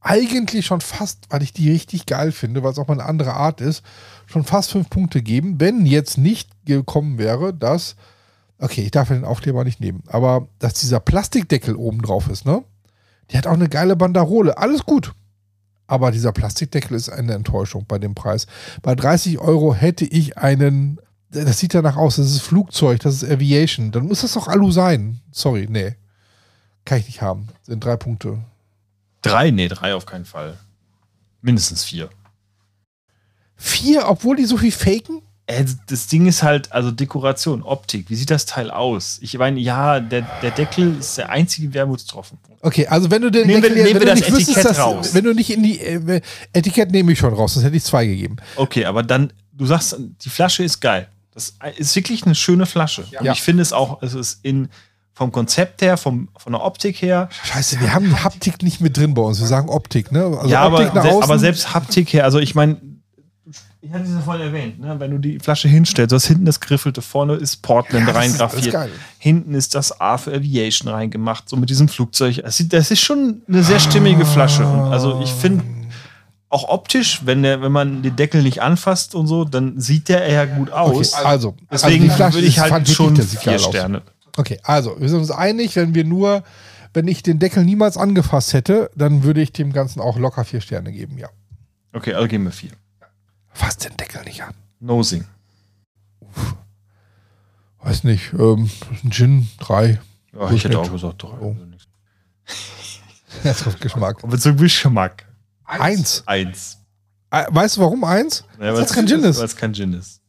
[0.00, 3.34] eigentlich schon fast, weil ich die richtig geil finde, weil es auch mal eine andere
[3.34, 3.84] Art ist,
[4.26, 7.94] schon fast fünf Punkte geben, wenn jetzt nicht gekommen wäre, dass,
[8.58, 12.44] okay, ich darf ja den Aufkleber nicht nehmen, aber dass dieser Plastikdeckel oben drauf ist,
[12.44, 12.64] ne?
[13.30, 14.56] Die hat auch eine geile Banderole.
[14.56, 15.12] Alles gut.
[15.88, 18.46] Aber dieser Plastikdeckel ist eine Enttäuschung bei dem Preis.
[18.82, 21.00] Bei 30 Euro hätte ich einen,
[21.30, 23.92] das sieht danach aus, das ist Flugzeug, das ist Aviation.
[23.92, 25.20] Dann muss das doch Alu sein.
[25.30, 25.94] Sorry, nee.
[26.84, 27.48] Kann ich nicht haben.
[27.62, 28.44] Sind drei Punkte.
[29.22, 29.50] Drei?
[29.50, 30.56] Nee, drei auf keinen Fall.
[31.40, 32.10] Mindestens vier.
[33.56, 35.22] Vier, obwohl die so viel faken?
[35.48, 38.10] Äh, das Ding ist halt, also Dekoration, Optik.
[38.10, 39.18] Wie sieht das Teil aus?
[39.20, 42.38] Ich meine, ja, der, der Deckel ist der einzige Wermutstropfen.
[42.62, 44.58] Okay, also wenn du den Nehmen wir- Deckel, nehmen wenn wir du das nicht wüsstest,
[44.58, 45.14] Etikett dass- raus.
[45.14, 46.20] wenn du nicht in die äh,
[46.52, 48.36] Etikett nehme ich schon raus, sonst hätte ich zwei gegeben.
[48.56, 51.06] Okay, aber dann, du sagst, die Flasche ist geil.
[51.32, 53.02] Das ist wirklich eine schöne Flasche.
[53.02, 53.32] Und Ja.
[53.32, 54.68] ich finde es auch, es ist in,
[55.12, 57.28] vom Konzept her, vom, von der Optik her.
[57.44, 59.38] Scheiße, wir haben Haptik nicht mit drin bei uns.
[59.38, 60.24] Wir sagen Optik, ne?
[60.24, 61.22] Also ja, aber, Optik nach se außen.
[61.22, 62.78] aber selbst Haptik her, also ich meine,
[63.86, 64.98] ich hatte es ja vorhin erwähnt, ne?
[64.98, 68.90] wenn du die Flasche hinstellst, du hast hinten das Griffelte, vorne ist Portland Ja, reingrafiert,
[69.18, 72.42] hinten ist das A für Aviation reingemacht, so mit diesem Flugzeug.
[72.42, 74.66] Das, sieht, das ist schon eine sehr stimmige Flasche.
[74.66, 75.64] Und also ich finde
[76.48, 80.24] auch optisch, wenn, der, wenn man den Deckel nicht anfasst und so, dann sieht der
[80.24, 81.14] eher gut Okay, aus.
[81.14, 83.64] also, Deswegen also würde ich halt schon vier aus.
[83.64, 84.02] Sterne.
[84.36, 86.42] Okay, also, wir sind uns einig, wenn wir nur,
[86.92, 90.60] wenn ich den Deckel niemals angefasst hätte, dann würde ich dem Ganzen auch locker vier
[90.60, 91.28] Sterne geben, ja.
[91.92, 92.70] Okay, also geben wir vier.
[93.56, 94.52] Fass den Deckel nicht an.
[94.80, 95.24] Nosing.
[97.80, 98.68] Weiß nicht, ähm,
[99.02, 99.98] ein Gin, drei.
[100.34, 101.38] Ja, ich hätte auch gesagt, drei.
[101.40, 101.56] Oh.
[103.42, 104.22] Das ist Geschmack.
[104.22, 105.24] Aber zum Geschmack.
[105.64, 106.22] Eins.
[106.26, 106.78] Eins.
[107.30, 108.44] Äh, Weißt du warum eins?
[108.60, 109.38] Ja, Weil es kein Gin ist.
[109.38, 110.20] Weil es kein Gin ist.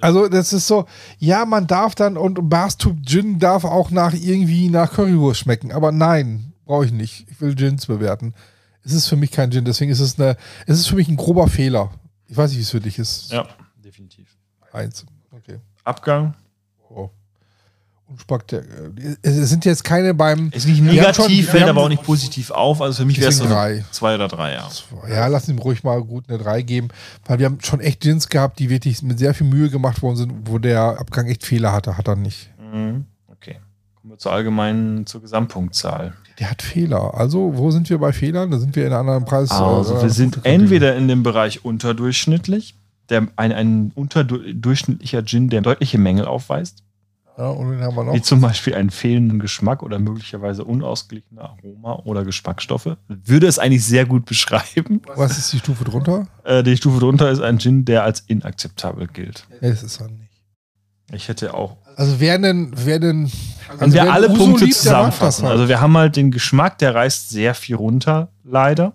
[0.00, 0.86] Also, das ist so,
[1.18, 5.92] ja, man darf dann, und Barstoop Gin darf auch nach irgendwie nach Currywurst schmecken, aber
[5.92, 7.26] nein, brauche ich nicht.
[7.30, 8.34] Ich will Gins bewerten.
[8.82, 11.16] Es ist für mich kein Gin, deswegen ist es eine, es ist für mich ein
[11.16, 11.92] grober Fehler.
[12.28, 13.30] Ich weiß nicht, wie es für dich ist.
[13.32, 13.46] Ja,
[13.84, 14.28] definitiv.
[14.72, 15.04] Eins.
[15.30, 15.58] Okay.
[15.84, 16.34] Abgang.
[16.90, 17.10] Oh.
[18.08, 18.64] Unspektak-
[19.22, 20.50] Es sind jetzt keine beim.
[20.52, 22.80] Ist nicht negativ, fällt aber auch nicht positiv auf.
[22.80, 23.84] Also für mich wäre es drei.
[23.90, 24.68] zwei oder drei, ja.
[25.08, 26.88] Ja, lass ihm ruhig mal gut eine 3 geben,
[27.24, 30.16] weil wir haben schon echt Gins gehabt, die wirklich mit sehr viel Mühe gemacht worden
[30.16, 32.48] sind, wo der Abgang echt Fehler hatte, hat er nicht.
[32.60, 33.06] Mhm.
[33.26, 33.58] Okay.
[34.00, 36.14] Kommen wir zur allgemeinen, zur Gesamtpunktzahl.
[36.38, 37.14] Der hat Fehler.
[37.14, 38.50] Also, wo sind wir bei Fehlern?
[38.50, 39.50] Da sind wir in einem anderen Preis.
[39.50, 40.62] Also äh, wir sind Punktekategorie.
[40.62, 42.74] entweder in dem Bereich unterdurchschnittlich,
[43.08, 46.82] der, ein, ein unterdurchschnittlicher Gin, der deutliche Mängel aufweist,
[47.38, 48.22] Ja, und den haben wir wie noch.
[48.24, 54.04] zum Beispiel einen fehlenden Geschmack oder möglicherweise unausgeglichene Aroma oder Geschmacksstoffe, würde es eigentlich sehr
[54.06, 55.00] gut beschreiben.
[55.14, 56.26] Was ist die Stufe drunter?
[56.44, 59.46] Äh, die Stufe drunter ist ein Gin, der als inakzeptabel gilt.
[59.60, 60.25] Das ist nicht.
[61.12, 63.30] Ich hätte auch Also, wer denn, wer denn.
[63.70, 65.44] Wenn Also wir wer alle Uso Punkte liebt, das zusammenfassen.
[65.44, 65.52] halt.
[65.54, 68.92] Also wir haben halt den Geschmack, der reißt sehr viel runter, leider.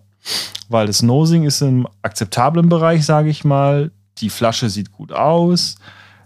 [0.70, 3.92] Weil das Nosing ist im akzeptablen Bereich, sage ich mal.
[4.20, 5.76] Die Flasche sieht gut aus.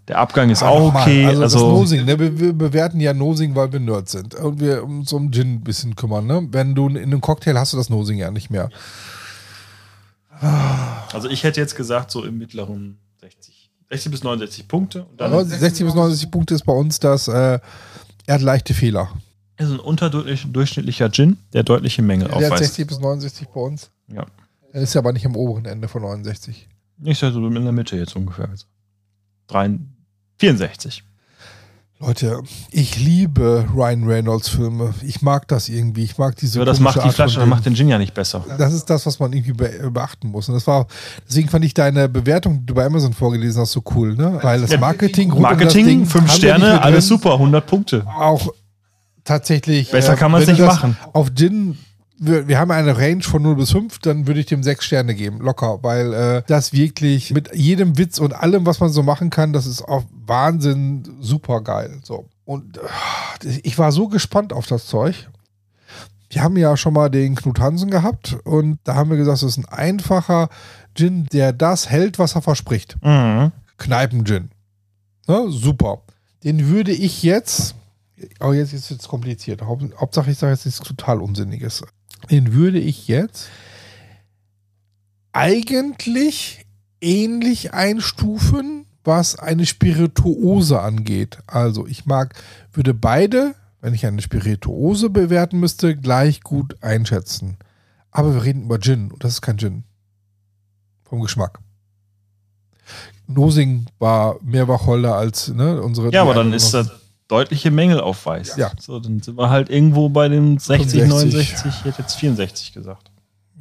[0.08, 1.26] Der Abgang ist Ah, auch okay.
[1.26, 2.20] Also, das Also, Nosing, ne?
[2.20, 4.36] wir, wir bewerten ja Nosing, weil wir Nerds sind.
[4.36, 6.28] Und wir uns um Gin ein bisschen kümmern.
[6.28, 6.48] Ne?
[6.52, 8.70] Wenn du in einem Cocktail hast du das Nosing ja nicht mehr.
[11.14, 12.98] also ich hätte jetzt gesagt, so im mittleren
[13.90, 15.04] 60, 60 bis 69 Punkte.
[15.06, 17.60] Und dann Aber 60 bis 69 Punkte ist bei uns das, äh,
[18.28, 19.10] er hat leichte Fehler.
[19.58, 22.64] ist ein unterdurchschnittlicher Gin, der deutliche Mängel Der hat aufweist.
[22.76, 23.90] 60 bis 69 bei uns.
[24.08, 24.26] Ja.
[24.74, 26.68] Er ist ja aber nicht am oberen Ende von 69.
[27.04, 28.50] Ich sage so in der Mitte jetzt ungefähr.
[28.50, 28.66] Also
[29.48, 29.80] drei-
[30.38, 31.04] 64.
[32.00, 32.42] Leute,
[32.72, 34.94] ich liebe Ryan Reynolds Filme.
[35.02, 36.04] Ich mag das irgendwie.
[36.04, 36.60] Ich mag diese.
[36.60, 38.44] Aber das macht die Art Flasche, das macht den Gin ja nicht besser.
[38.58, 40.50] Das ist das, was man irgendwie be beachten muss.
[40.50, 40.88] Und das war,
[41.28, 44.40] deswegen fand ich deine Bewertung, die du bei Amazon vorgelesen hast, so cool, ne?
[44.42, 47.34] Weil das Marketing, rund um das Marketing, Ding 5 haben wir nicht Sterne, alles super,
[47.34, 48.06] 100 Punkte.
[48.06, 48.50] Auch
[49.24, 49.90] tatsächlich.
[49.90, 50.98] Besser kann man's wenn du nicht machen.
[51.14, 51.78] Auf Gin,
[52.18, 55.16] wir, wir haben eine Range von 0 bis 5, dann würde ich dem 6 Sterne
[55.16, 59.30] geben, locker, weil äh, das wirklich mit jedem Witz und allem, was man so machen
[59.30, 62.00] kann, das ist auch Wahnsinn super geil.
[62.04, 62.30] So.
[62.46, 65.30] Und äh, ich war so gespannt auf das Zeug.
[66.30, 69.50] Wir haben ja schon mal den Knut Hansen gehabt und da haben wir gesagt, das
[69.50, 70.50] ist ein einfacher
[70.96, 72.98] Gin, der das hält, was er verspricht.
[73.04, 73.52] Mhm.
[73.78, 74.50] Kneipen-Gin.
[75.28, 75.46] Ne?
[75.50, 76.02] Super.
[76.44, 77.76] Den würde ich jetzt,
[78.40, 79.62] oh, jetzt ist es kompliziert.
[79.62, 81.84] Haupt, Hauptsache, ich sage jetzt nichts total Unsinniges.
[82.32, 83.50] Den würde ich jetzt
[85.32, 86.66] eigentlich
[87.02, 91.40] ähnlich einstufen, was eine Spirituose angeht.
[91.46, 92.34] Also, ich mag,
[92.74, 97.58] würde beide, wenn ich eine Spirituose bewerten müsste, gleich gut einschätzen.
[98.12, 99.84] Aber wir reden über Gin und das ist kein Gin.
[101.04, 101.60] Vom Geschmack.
[103.28, 106.12] Nosing war mehr Wacholder als ne, unsere.
[106.12, 106.92] Ja, aber dann ist noch- da
[107.28, 108.58] deutliche Mängel aufweist.
[108.58, 108.72] Ja.
[108.80, 111.10] So, dann sind wir halt irgendwo bei den 60, 65.
[111.10, 113.12] 69, ich hätte jetzt 64 gesagt.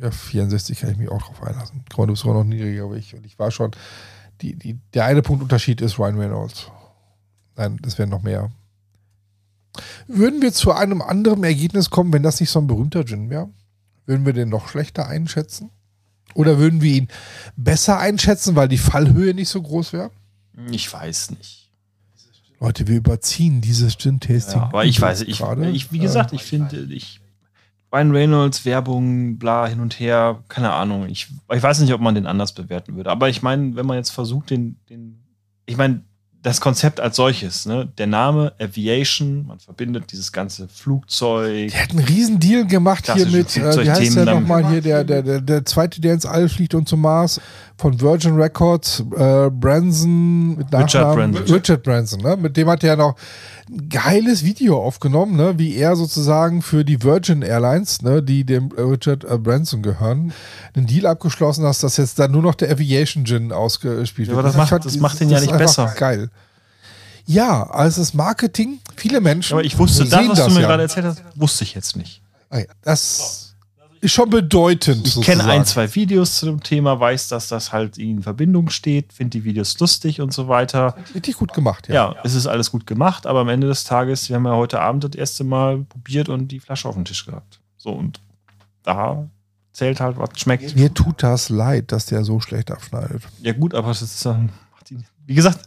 [0.01, 1.85] Ja, 64 kann ich mich auch drauf einlassen.
[1.97, 3.15] Mal, du bist sogar noch niedriger wie ich.
[3.15, 3.71] Und ich war schon.
[4.41, 6.67] Die, die, der eine Punktunterschied ist Ryan Reynolds.
[7.57, 8.51] Nein, das wären noch mehr.
[10.07, 13.49] Würden wir zu einem anderen Ergebnis kommen, wenn das nicht so ein berühmter Gin wäre?
[14.07, 15.71] Würden wir den noch schlechter einschätzen?
[16.35, 17.09] Oder würden wir ihn
[17.57, 20.11] besser einschätzen, weil die Fallhöhe nicht so groß wäre?
[20.71, 21.64] Ich weiß nicht.
[22.61, 24.61] Leute, wir überziehen dieses Gin-Tasting.
[24.61, 27.21] Ja, aber ich weiß, ich, ich wie gesagt, ich finde, ich
[27.93, 31.07] Ryan Reynolds, Werbung, bla, hin und her, keine Ahnung.
[31.09, 33.11] Ich, ich weiß nicht, ob man den anders bewerten würde.
[33.11, 35.23] Aber ich meine, wenn man jetzt versucht, den, den
[35.67, 36.03] ich meine,
[36.45, 37.89] das Konzept als solches, ne?
[37.97, 41.71] Der Name Aviation, man verbindet dieses ganze Flugzeug.
[41.71, 45.05] Der hat einen riesen Deal gemacht hier mit, äh, wie heißt der nochmal hier, der,
[45.05, 47.41] der, der, der zweite, der ins All fliegt und zum Mars,
[47.79, 51.55] von Virgin Records, äh, Branson, mit Richard Branson.
[51.55, 52.37] Richard Branson, ne?
[52.37, 53.17] Mit dem hat er noch
[53.71, 55.59] ein geiles Video aufgenommen, ne?
[55.59, 58.23] Wie er sozusagen für die Virgin Airlines, ne?
[58.23, 60.33] Die dem Richard äh, Branson gehören,
[60.75, 64.39] einen Deal abgeschlossen hast, dass jetzt dann nur noch der Aviation Gin ausgespielt Ja, wird.
[64.41, 65.93] aber das macht- fand, das macht den ja nicht besser.
[65.97, 66.31] Geil.
[67.27, 69.55] Ja, also das Marketing, viele Menschen.
[69.55, 70.67] Aber ich wusste, das, was du mir ja.
[70.69, 72.21] gerade erzählt hast, wusste ich jetzt nicht.
[72.51, 73.44] Ah ja, Das
[74.05, 75.07] ist schon bedeutend.
[75.07, 79.13] Ich kenne ein, zwei Videos zu dem Thema, weiß, dass das halt in Verbindung steht,
[79.13, 80.97] finde die Videos lustig und so weiter.
[81.15, 81.95] Richtig gut gemacht, ja.
[81.95, 84.81] Ja, es ist alles gut gemacht, aber am Ende des Tages, wir haben ja heute
[84.81, 87.61] Abend das erste Mal probiert und die Flasche auf den Tisch gehabt.
[87.77, 88.21] So, und
[88.83, 89.29] da
[89.73, 90.77] zählt halt, was schmeckt.
[90.77, 93.23] Mir tut das leid, dass der so schlecht abschneidet.
[93.43, 94.51] Ja, gut, aber das ist dann,
[95.27, 95.61] wie gesagt,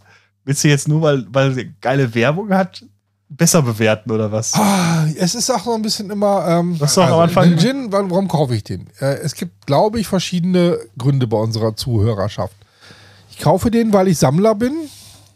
[0.46, 2.86] willst du jetzt nur, weil, weil geile Werbung hat,
[3.30, 4.54] besser bewerten oder was?
[4.54, 6.48] Ah, es ist auch noch ein bisschen immer.
[6.48, 8.88] Ähm, Das war am Anfang- Gin, warum, warum kaufe ich den?
[9.00, 12.56] Äh, es gibt, glaube ich, verschiedene Gründe bei unserer Zuhörerschaft.
[13.32, 14.74] Ich kaufe den, weil ich Sammler bin,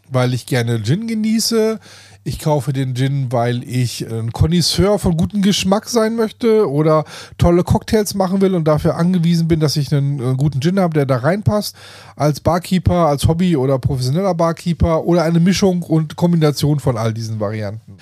[0.08, 1.78] weil ich gerne Gin genieße.
[2.24, 7.04] Ich kaufe den Gin, weil ich ein Connoisseur von gutem Geschmack sein möchte oder
[7.36, 10.94] tolle Cocktails machen will und dafür angewiesen bin, dass ich einen, einen guten Gin habe,
[10.94, 11.74] der da reinpasst,
[12.14, 17.40] als Barkeeper, als Hobby oder professioneller Barkeeper oder eine Mischung und Kombination von all diesen
[17.40, 17.96] Varianten.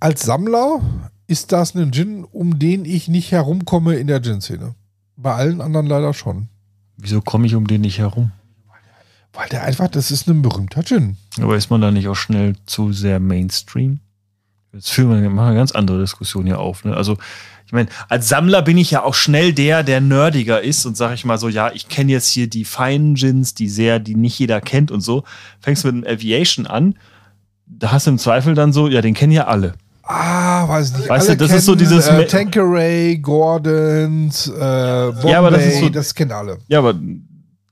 [0.00, 0.80] Als Sammler
[1.26, 4.74] ist das ein Gin, um den ich nicht herumkomme in der Gin-Szene.
[5.16, 6.48] Bei allen anderen leider schon.
[6.96, 8.32] Wieso komme ich um den nicht herum?
[9.34, 11.16] Weil der einfach, das ist ein berühmter Gin.
[11.40, 13.98] Aber ist man da nicht auch schnell zu sehr Mainstream?
[14.72, 16.84] Jetzt führen wir machen wir eine ganz andere Diskussion hier auf.
[16.84, 16.96] Ne?
[16.96, 17.16] Also,
[17.66, 21.14] ich meine, als Sammler bin ich ja auch schnell der, der nerdiger ist und sage
[21.14, 24.38] ich mal so, ja, ich kenne jetzt hier die feinen Gins, die sehr, die nicht
[24.38, 25.24] jeder kennt und so.
[25.60, 26.96] Fängst mit einem Aviation an,
[27.66, 29.74] da hast du im Zweifel dann so, ja, den kennen ja alle.
[30.02, 31.08] Ah, weiß ich nicht.
[31.08, 34.50] Weißt du, das ist so dieses äh, Tanqueray, Gordons, äh,
[35.12, 36.58] Bombay, Ja, aber das ist so- das kennen alle.
[36.68, 36.94] Ja, aber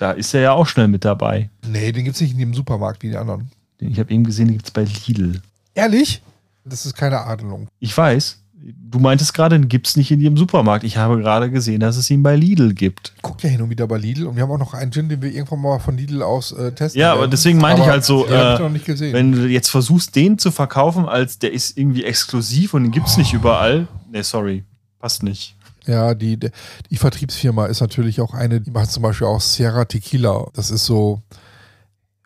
[0.02, 1.48] da ist er ja auch schnell mit dabei.
[1.64, 3.52] Nee, den gibt es nicht in dem Supermarkt wie die anderen.
[3.78, 5.40] Ich habe eben gesehen, den gibt es bei Lidl.
[5.74, 6.22] Ehrlich?
[6.64, 7.68] Das ist keine Adelung.
[7.78, 8.40] Ich weiß.
[8.54, 10.82] Du meintest gerade, den gibt es nicht in jedem Supermarkt.
[10.82, 13.12] Ich habe gerade gesehen, dass es ihn bei Lidl gibt.
[13.22, 15.22] Guckt ja hin und wieder bei Lidl und wir haben auch noch einen Gin, den
[15.22, 17.00] wir irgendwann mal von Lidl aus äh, testen.
[17.00, 19.12] Ja, aber deswegen meinte ich halt so, Den äh.
[19.12, 23.06] Wenn du jetzt versuchst, den zu verkaufen, als der ist irgendwie exklusiv und den gibt
[23.06, 23.86] es nicht überall.
[24.10, 24.64] Nee, sorry.
[24.98, 25.54] Passt nicht.
[25.86, 30.48] Ja, die, die Vertriebsfirma ist natürlich auch eine, die macht zum Beispiel auch Sierra Tequila.
[30.54, 31.22] Das ist so,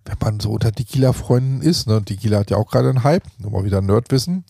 [0.04, 3.50] wenn man so unter Tequila-Freunden ist, ne, Tequila hat ja auch gerade einen Hype, nur
[3.50, 4.44] mal wieder Nerdwissen.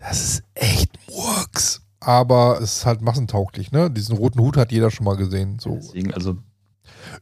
[0.00, 1.82] Das ist echt Murks.
[2.00, 3.90] Aber es ist halt massentauglich, ne?
[3.90, 5.58] Diesen roten Hut hat jeder schon mal gesehen.
[5.58, 5.76] So.
[5.76, 6.36] Deswegen, also,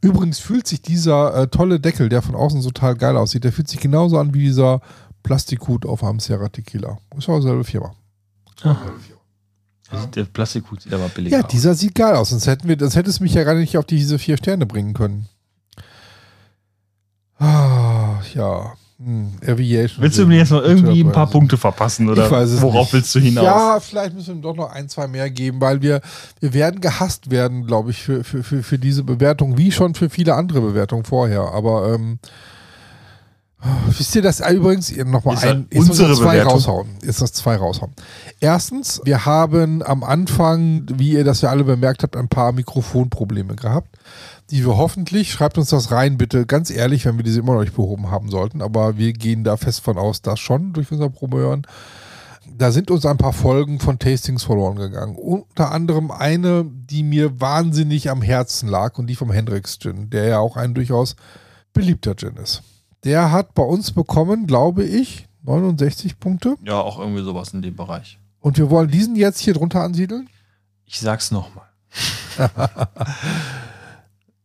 [0.01, 3.51] Übrigens fühlt sich dieser äh, tolle Deckel, der von außen so total geil aussieht, der
[3.51, 4.81] fühlt sich genauso an wie dieser
[5.23, 6.97] Plastikhut auf einem Sierra Tequila.
[7.17, 7.93] Ist auch dieselbe Firma.
[10.15, 11.51] Der Plastikhut sieht aber billiger Ja, aus.
[11.51, 12.29] dieser sieht geil aus.
[12.29, 14.93] Sonst, hätten wir, sonst hätte es mich ja gar nicht auf diese vier Sterne bringen
[14.93, 15.27] können.
[17.37, 18.73] Ah, ja.
[18.97, 20.01] Hm, Aviation.
[20.01, 22.85] Willst du mir jetzt noch irgendwie ein paar Punkte verpassen oder Ich weiß es worauf
[22.85, 22.93] nicht.
[22.93, 23.43] willst du hinaus?
[23.43, 25.99] Ja, vielleicht müssen wir ihm doch noch ein, zwei mehr geben, weil wir,
[26.39, 30.09] wir werden gehasst werden, glaube ich, für, für, für, für diese Bewertung, wie schon für
[30.09, 31.51] viele andere Bewertungen vorher.
[31.53, 32.19] Aber ähm,
[33.97, 36.53] wisst ihr das übrigens nochmal Ist ein, jetzt unsere zwei Bewertung.
[36.53, 36.87] raushauen.
[37.03, 37.93] Jetzt noch zwei raushauen.
[38.39, 43.55] Erstens, wir haben am Anfang, wie ihr das ja alle bemerkt habt, ein paar Mikrofonprobleme
[43.55, 43.97] gehabt
[44.51, 47.61] die wir hoffentlich, schreibt uns das rein, bitte, ganz ehrlich, wenn wir diese immer noch
[47.61, 51.09] nicht behoben haben sollten, aber wir gehen da fest von aus, dass schon durch unser
[51.09, 51.65] Promohören.
[52.57, 55.15] Da sind uns ein paar Folgen von Tastings verloren gegangen.
[55.15, 60.25] Unter anderem eine, die mir wahnsinnig am Herzen lag und die vom Hendrix Gin, der
[60.25, 61.15] ja auch ein durchaus
[61.73, 62.61] beliebter Gin ist.
[63.05, 66.55] Der hat bei uns bekommen, glaube ich, 69 Punkte.
[66.65, 68.19] Ja, auch irgendwie sowas in dem Bereich.
[68.39, 70.27] Und wir wollen diesen jetzt hier drunter ansiedeln.
[70.85, 71.65] Ich sag's nochmal.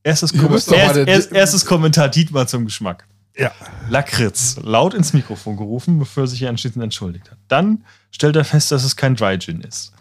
[0.02, 3.06] erstes, Kom erst, erst, erstes Kommentar Dietmar zum Geschmack.
[3.36, 3.50] Ja.
[3.88, 7.38] Lakritz, laut ins Mikrofon gerufen, bevor er sich anschließend entschuldigt hat.
[7.48, 9.92] Dann stellt er fest, dass es kein Dry Gin ist.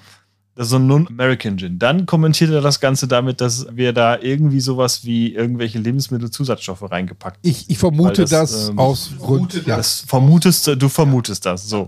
[0.59, 1.79] Das ist so ein Non-American Gin.
[1.79, 7.37] Dann kommentiert er das Ganze damit, dass wir da irgendwie sowas wie irgendwelche Lebensmittelzusatzstoffe reingepackt
[7.37, 7.49] haben.
[7.49, 9.63] Ich, ich vermute das, das, ähm, aus Gründen.
[9.65, 9.77] Ja.
[9.77, 11.65] Das vermutest du, du vermutest das.
[11.65, 11.87] So.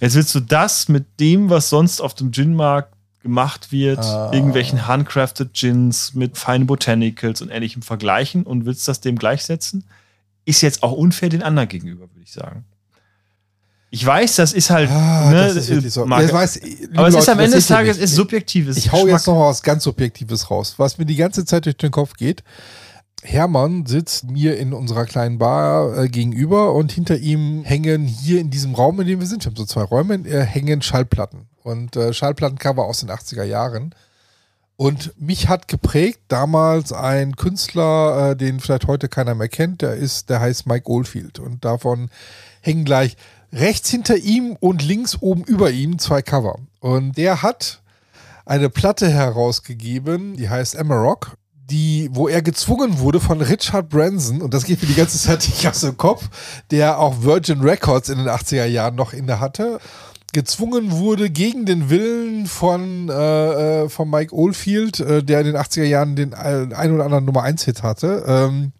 [0.00, 4.32] Jetzt willst du das mit dem, was sonst auf dem Gin-Markt gemacht wird, Ah.
[4.34, 9.84] irgendwelchen handcrafted Gins mit feinen Botanicals und ähnlichem vergleichen und willst das dem gleichsetzen?
[10.44, 12.66] Ist jetzt auch unfair den anderen gegenüber, würde ich sagen.
[13.90, 14.90] Ich weiß, das ist halt.
[14.90, 16.04] Ah, ne, das ist wirklich so.
[16.04, 16.60] Marke- Das weiß,
[16.94, 18.76] aber es ist Leute, am das Ende des Tages ist subjektives.
[18.76, 19.12] Ich hau Geschmack.
[19.20, 22.42] jetzt noch was ganz Subjektives raus, was mir die ganze Zeit durch den Kopf geht.
[23.22, 28.50] Hermann sitzt mir in unserer kleinen Bar äh, gegenüber und hinter ihm hängen hier in
[28.50, 31.96] diesem Raum, in dem wir sind, wir haben so zwei Räume, äh, hängen Schallplatten und
[31.96, 33.94] äh, Schallplattencover aus den 80er Jahren.
[34.76, 39.94] Und mich hat geprägt damals ein Künstler, äh, den vielleicht heute keiner mehr kennt, der
[39.94, 42.10] ist, der heißt Mike Oldfield und davon
[42.60, 43.16] hängen gleich
[43.52, 46.58] rechts hinter ihm und links oben über ihm zwei Cover.
[46.80, 47.80] Und der hat
[48.46, 51.36] eine Platte herausgegeben, die heißt Amarok,
[51.70, 55.40] die, wo er gezwungen wurde von Richard Branson, und das geht mir die ganze Zeit
[55.48, 56.28] nicht aus dem Kopf,
[56.70, 59.78] der auch Virgin Records in den 80er Jahren noch inne hatte,
[60.32, 65.56] gezwungen wurde gegen den Willen von, äh, äh, von Mike Oldfield, äh, der in den
[65.56, 68.72] 80er Jahren den äh, ein oder anderen Nummer 1 Hit hatte, ähm,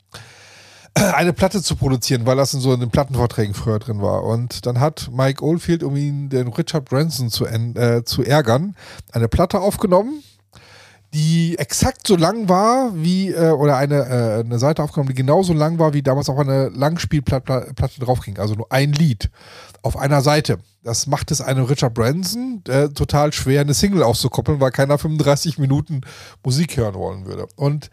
[1.15, 4.25] eine Platte zu produzieren, weil das in so in den Plattenverträgen früher drin war.
[4.25, 8.75] Und dann hat Mike Oldfield, um ihn den Richard Branson zu, äh, zu ärgern,
[9.13, 10.23] eine Platte aufgenommen,
[11.15, 15.55] die exakt so lang war wie, äh, oder eine, äh, eine Seite aufgenommen, die genauso
[15.55, 18.39] lang war, wie damals auch eine Langspielplatte Platte draufging.
[18.39, 19.31] Also nur ein Lied
[19.83, 20.59] auf einer Seite.
[20.83, 25.59] Das macht es einem Richard Branson äh, total schwer, eine Single auszukoppeln, weil keiner 35
[25.59, 26.03] Minuten
[26.45, 27.47] Musik hören wollen würde.
[27.57, 27.91] Und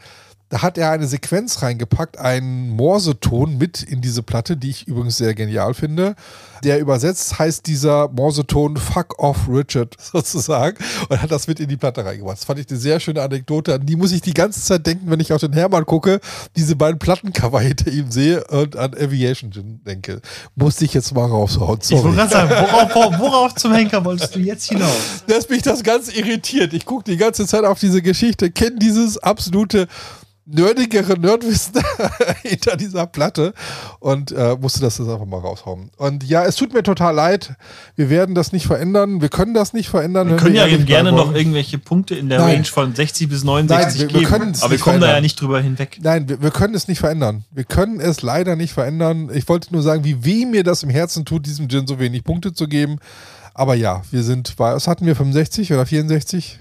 [0.49, 5.17] Da hat er eine Sequenz reingepackt, einen Morseton mit in diese Platte, die ich übrigens
[5.17, 6.15] sehr genial finde.
[6.63, 10.77] Der übersetzt heißt dieser Morseton Fuck off Richard sozusagen
[11.09, 12.37] und hat das mit in die Platte reingebracht.
[12.37, 13.73] Das fand ich eine sehr schöne Anekdote.
[13.73, 16.19] An die muss ich die ganze Zeit denken, wenn ich auf den Hermann gucke,
[16.55, 20.21] diese beiden Plattencover hinter ihm sehe und an Aviation denke.
[20.55, 21.79] Musste ich jetzt mal raushauen.
[21.81, 24.91] Ich wollte gerade sagen, worauf, worauf zum Henker wolltest du jetzt hinaus?
[25.27, 26.73] Dass mich das ganz irritiert.
[26.73, 29.87] Ich gucke die ganze Zeit auf diese Geschichte, kenne dieses absolute
[30.45, 31.73] nerdigere Nerdwissen
[32.43, 33.53] hinter dieser Platte
[33.99, 35.89] und äh, musste das jetzt einfach mal raushauen.
[35.97, 37.55] Und ja, es tut mir total leid.
[37.95, 39.21] Wir werden das nicht verändern.
[39.21, 40.29] Wir können das nicht verändern.
[40.29, 42.55] Wir können ja gerne noch irgendwelche Punkte in der Nein.
[42.55, 44.53] Range von 60 bis 69 Nein, wir, wir geben.
[44.61, 45.97] Aber wir kommen da ja nicht drüber hinweg.
[46.01, 47.43] Nein, wir, wir, können es nicht verändern.
[47.51, 49.29] Wir können es leider nicht verändern.
[49.33, 52.23] Ich wollte nur sagen, wie weh mir das im Herzen tut, diesem Gin so wenig
[52.23, 52.99] Punkte zu geben.
[53.55, 56.59] Aber ja, wir sind, was hatten wir, 65 oder 64?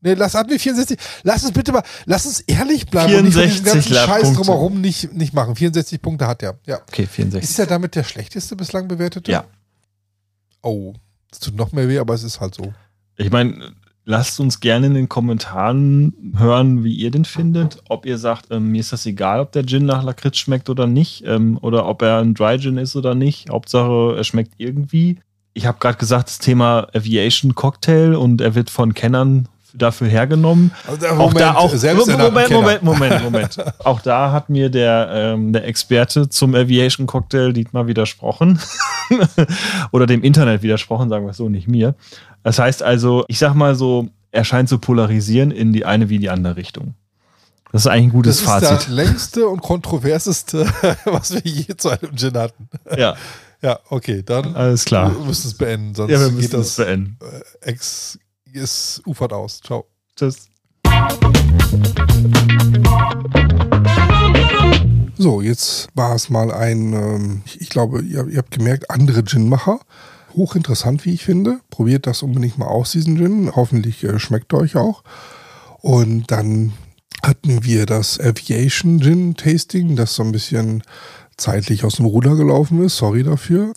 [0.00, 0.98] Nee, lass wir 64.
[1.22, 5.12] Lass uns bitte mal, lass uns ehrlich bleiben 64 und nicht ganzen Scheiß drumherum nicht,
[5.14, 5.56] nicht machen.
[5.56, 6.58] 64 Punkte hat er.
[6.66, 6.80] Ja.
[6.88, 7.50] Okay, 64.
[7.50, 9.32] Ist er damit der schlechteste bislang bewertete?
[9.32, 9.44] Ja.
[10.62, 10.94] Oh,
[11.32, 12.72] es tut noch mehr weh, aber es ist halt so.
[13.16, 13.72] Ich meine,
[14.04, 17.82] lasst uns gerne in den Kommentaren hören, wie ihr den findet.
[17.88, 20.86] Ob ihr sagt, ähm, mir ist das egal, ob der Gin nach Lakritz schmeckt oder
[20.86, 21.24] nicht.
[21.26, 23.50] Ähm, oder ob er ein Dry Gin ist oder nicht.
[23.50, 25.18] Hauptsache, er schmeckt irgendwie.
[25.52, 30.72] Ich habe gerade gesagt, das Thema Aviation Cocktail und er wird von Kennern dafür hergenommen.
[30.86, 31.72] Also, Moment, auch da auch
[32.06, 33.64] Moment, Moment, Moment, Moment.
[33.84, 38.58] auch da hat mir der, ähm, der Experte zum Aviation Cocktail Dietmar widersprochen.
[39.92, 41.94] Oder dem Internet widersprochen, sagen wir es so, nicht mir.
[42.42, 46.18] Das heißt also, ich sag mal so, er scheint zu polarisieren in die eine wie
[46.18, 46.94] die andere Richtung.
[47.72, 48.70] Das ist eigentlich ein gutes Fazit.
[48.70, 50.66] Das ist das längste und kontroverseste,
[51.04, 52.68] was wir je zu einem Gin hatten.
[52.96, 53.16] Ja.
[53.62, 55.12] Ja, okay, dann alles klar.
[55.16, 57.18] Wir müssen es beenden, sonst ja, wir müssen geht das es beenden.
[57.62, 58.18] Äh, ex
[58.56, 59.60] es ufert aus.
[59.60, 59.86] Ciao.
[60.16, 60.48] Tschüss.
[65.18, 69.24] So, jetzt war es mal ein, ähm, ich, ich, glaube, ihr, ihr, habt gemerkt, andere
[69.24, 69.80] Gin-Macher.
[70.34, 71.60] Hochinteressant, wie ich finde.
[71.70, 73.50] Probiert das unbedingt mal aus, diesen Gin.
[73.56, 75.02] Hoffentlich äh, schmeckt euch auch.
[75.80, 76.74] Und dann
[77.22, 80.82] hatten wir das Aviation Gin Tasting, das so ein bisschen
[81.36, 82.98] zeitlich aus dem Ruder gelaufen ist.
[82.98, 83.72] Sorry dafür.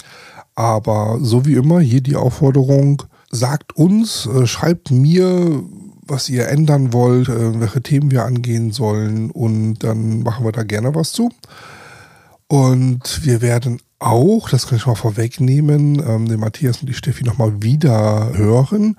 [0.55, 5.63] Aber so wie immer, hier die Aufforderung, sagt uns, äh, schreibt mir,
[6.07, 10.63] was ihr ändern wollt, äh, welche Themen wir angehen sollen und dann machen wir da
[10.63, 11.31] gerne was zu.
[12.47, 17.23] Und wir werden auch, das kann ich mal vorwegnehmen, ähm, den Matthias und die Steffi
[17.23, 18.95] nochmal wieder hören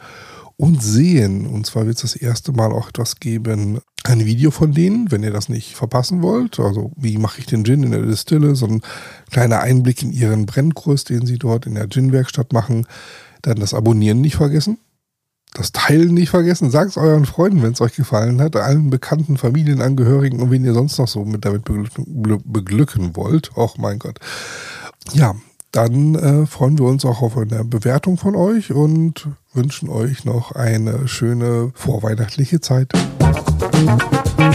[0.56, 1.46] und sehen.
[1.46, 5.22] Und zwar wird es das erste Mal auch etwas geben, ein Video von denen, wenn
[5.22, 6.60] ihr das nicht verpassen wollt.
[6.60, 8.82] Also wie mache ich den Gin in der Distille, so ein
[9.30, 12.86] kleiner Einblick in ihren Brennkurs, den sie dort in der Gin-Werkstatt machen.
[13.42, 14.78] Dann das Abonnieren nicht vergessen.
[15.52, 16.70] Das Teilen nicht vergessen.
[16.70, 18.56] Sagt es euren Freunden, wenn es euch gefallen hat.
[18.56, 23.56] Allen bekannten Familienangehörigen und wen ihr sonst noch so mit damit beglücken wollt.
[23.56, 24.18] Och mein Gott.
[25.12, 25.34] Ja,
[25.72, 30.52] dann äh, freuen wir uns auch auf eine Bewertung von euch und wünschen euch noch
[30.52, 32.92] eine schöne vorweihnachtliche Zeit.
[33.80, 34.50] Musik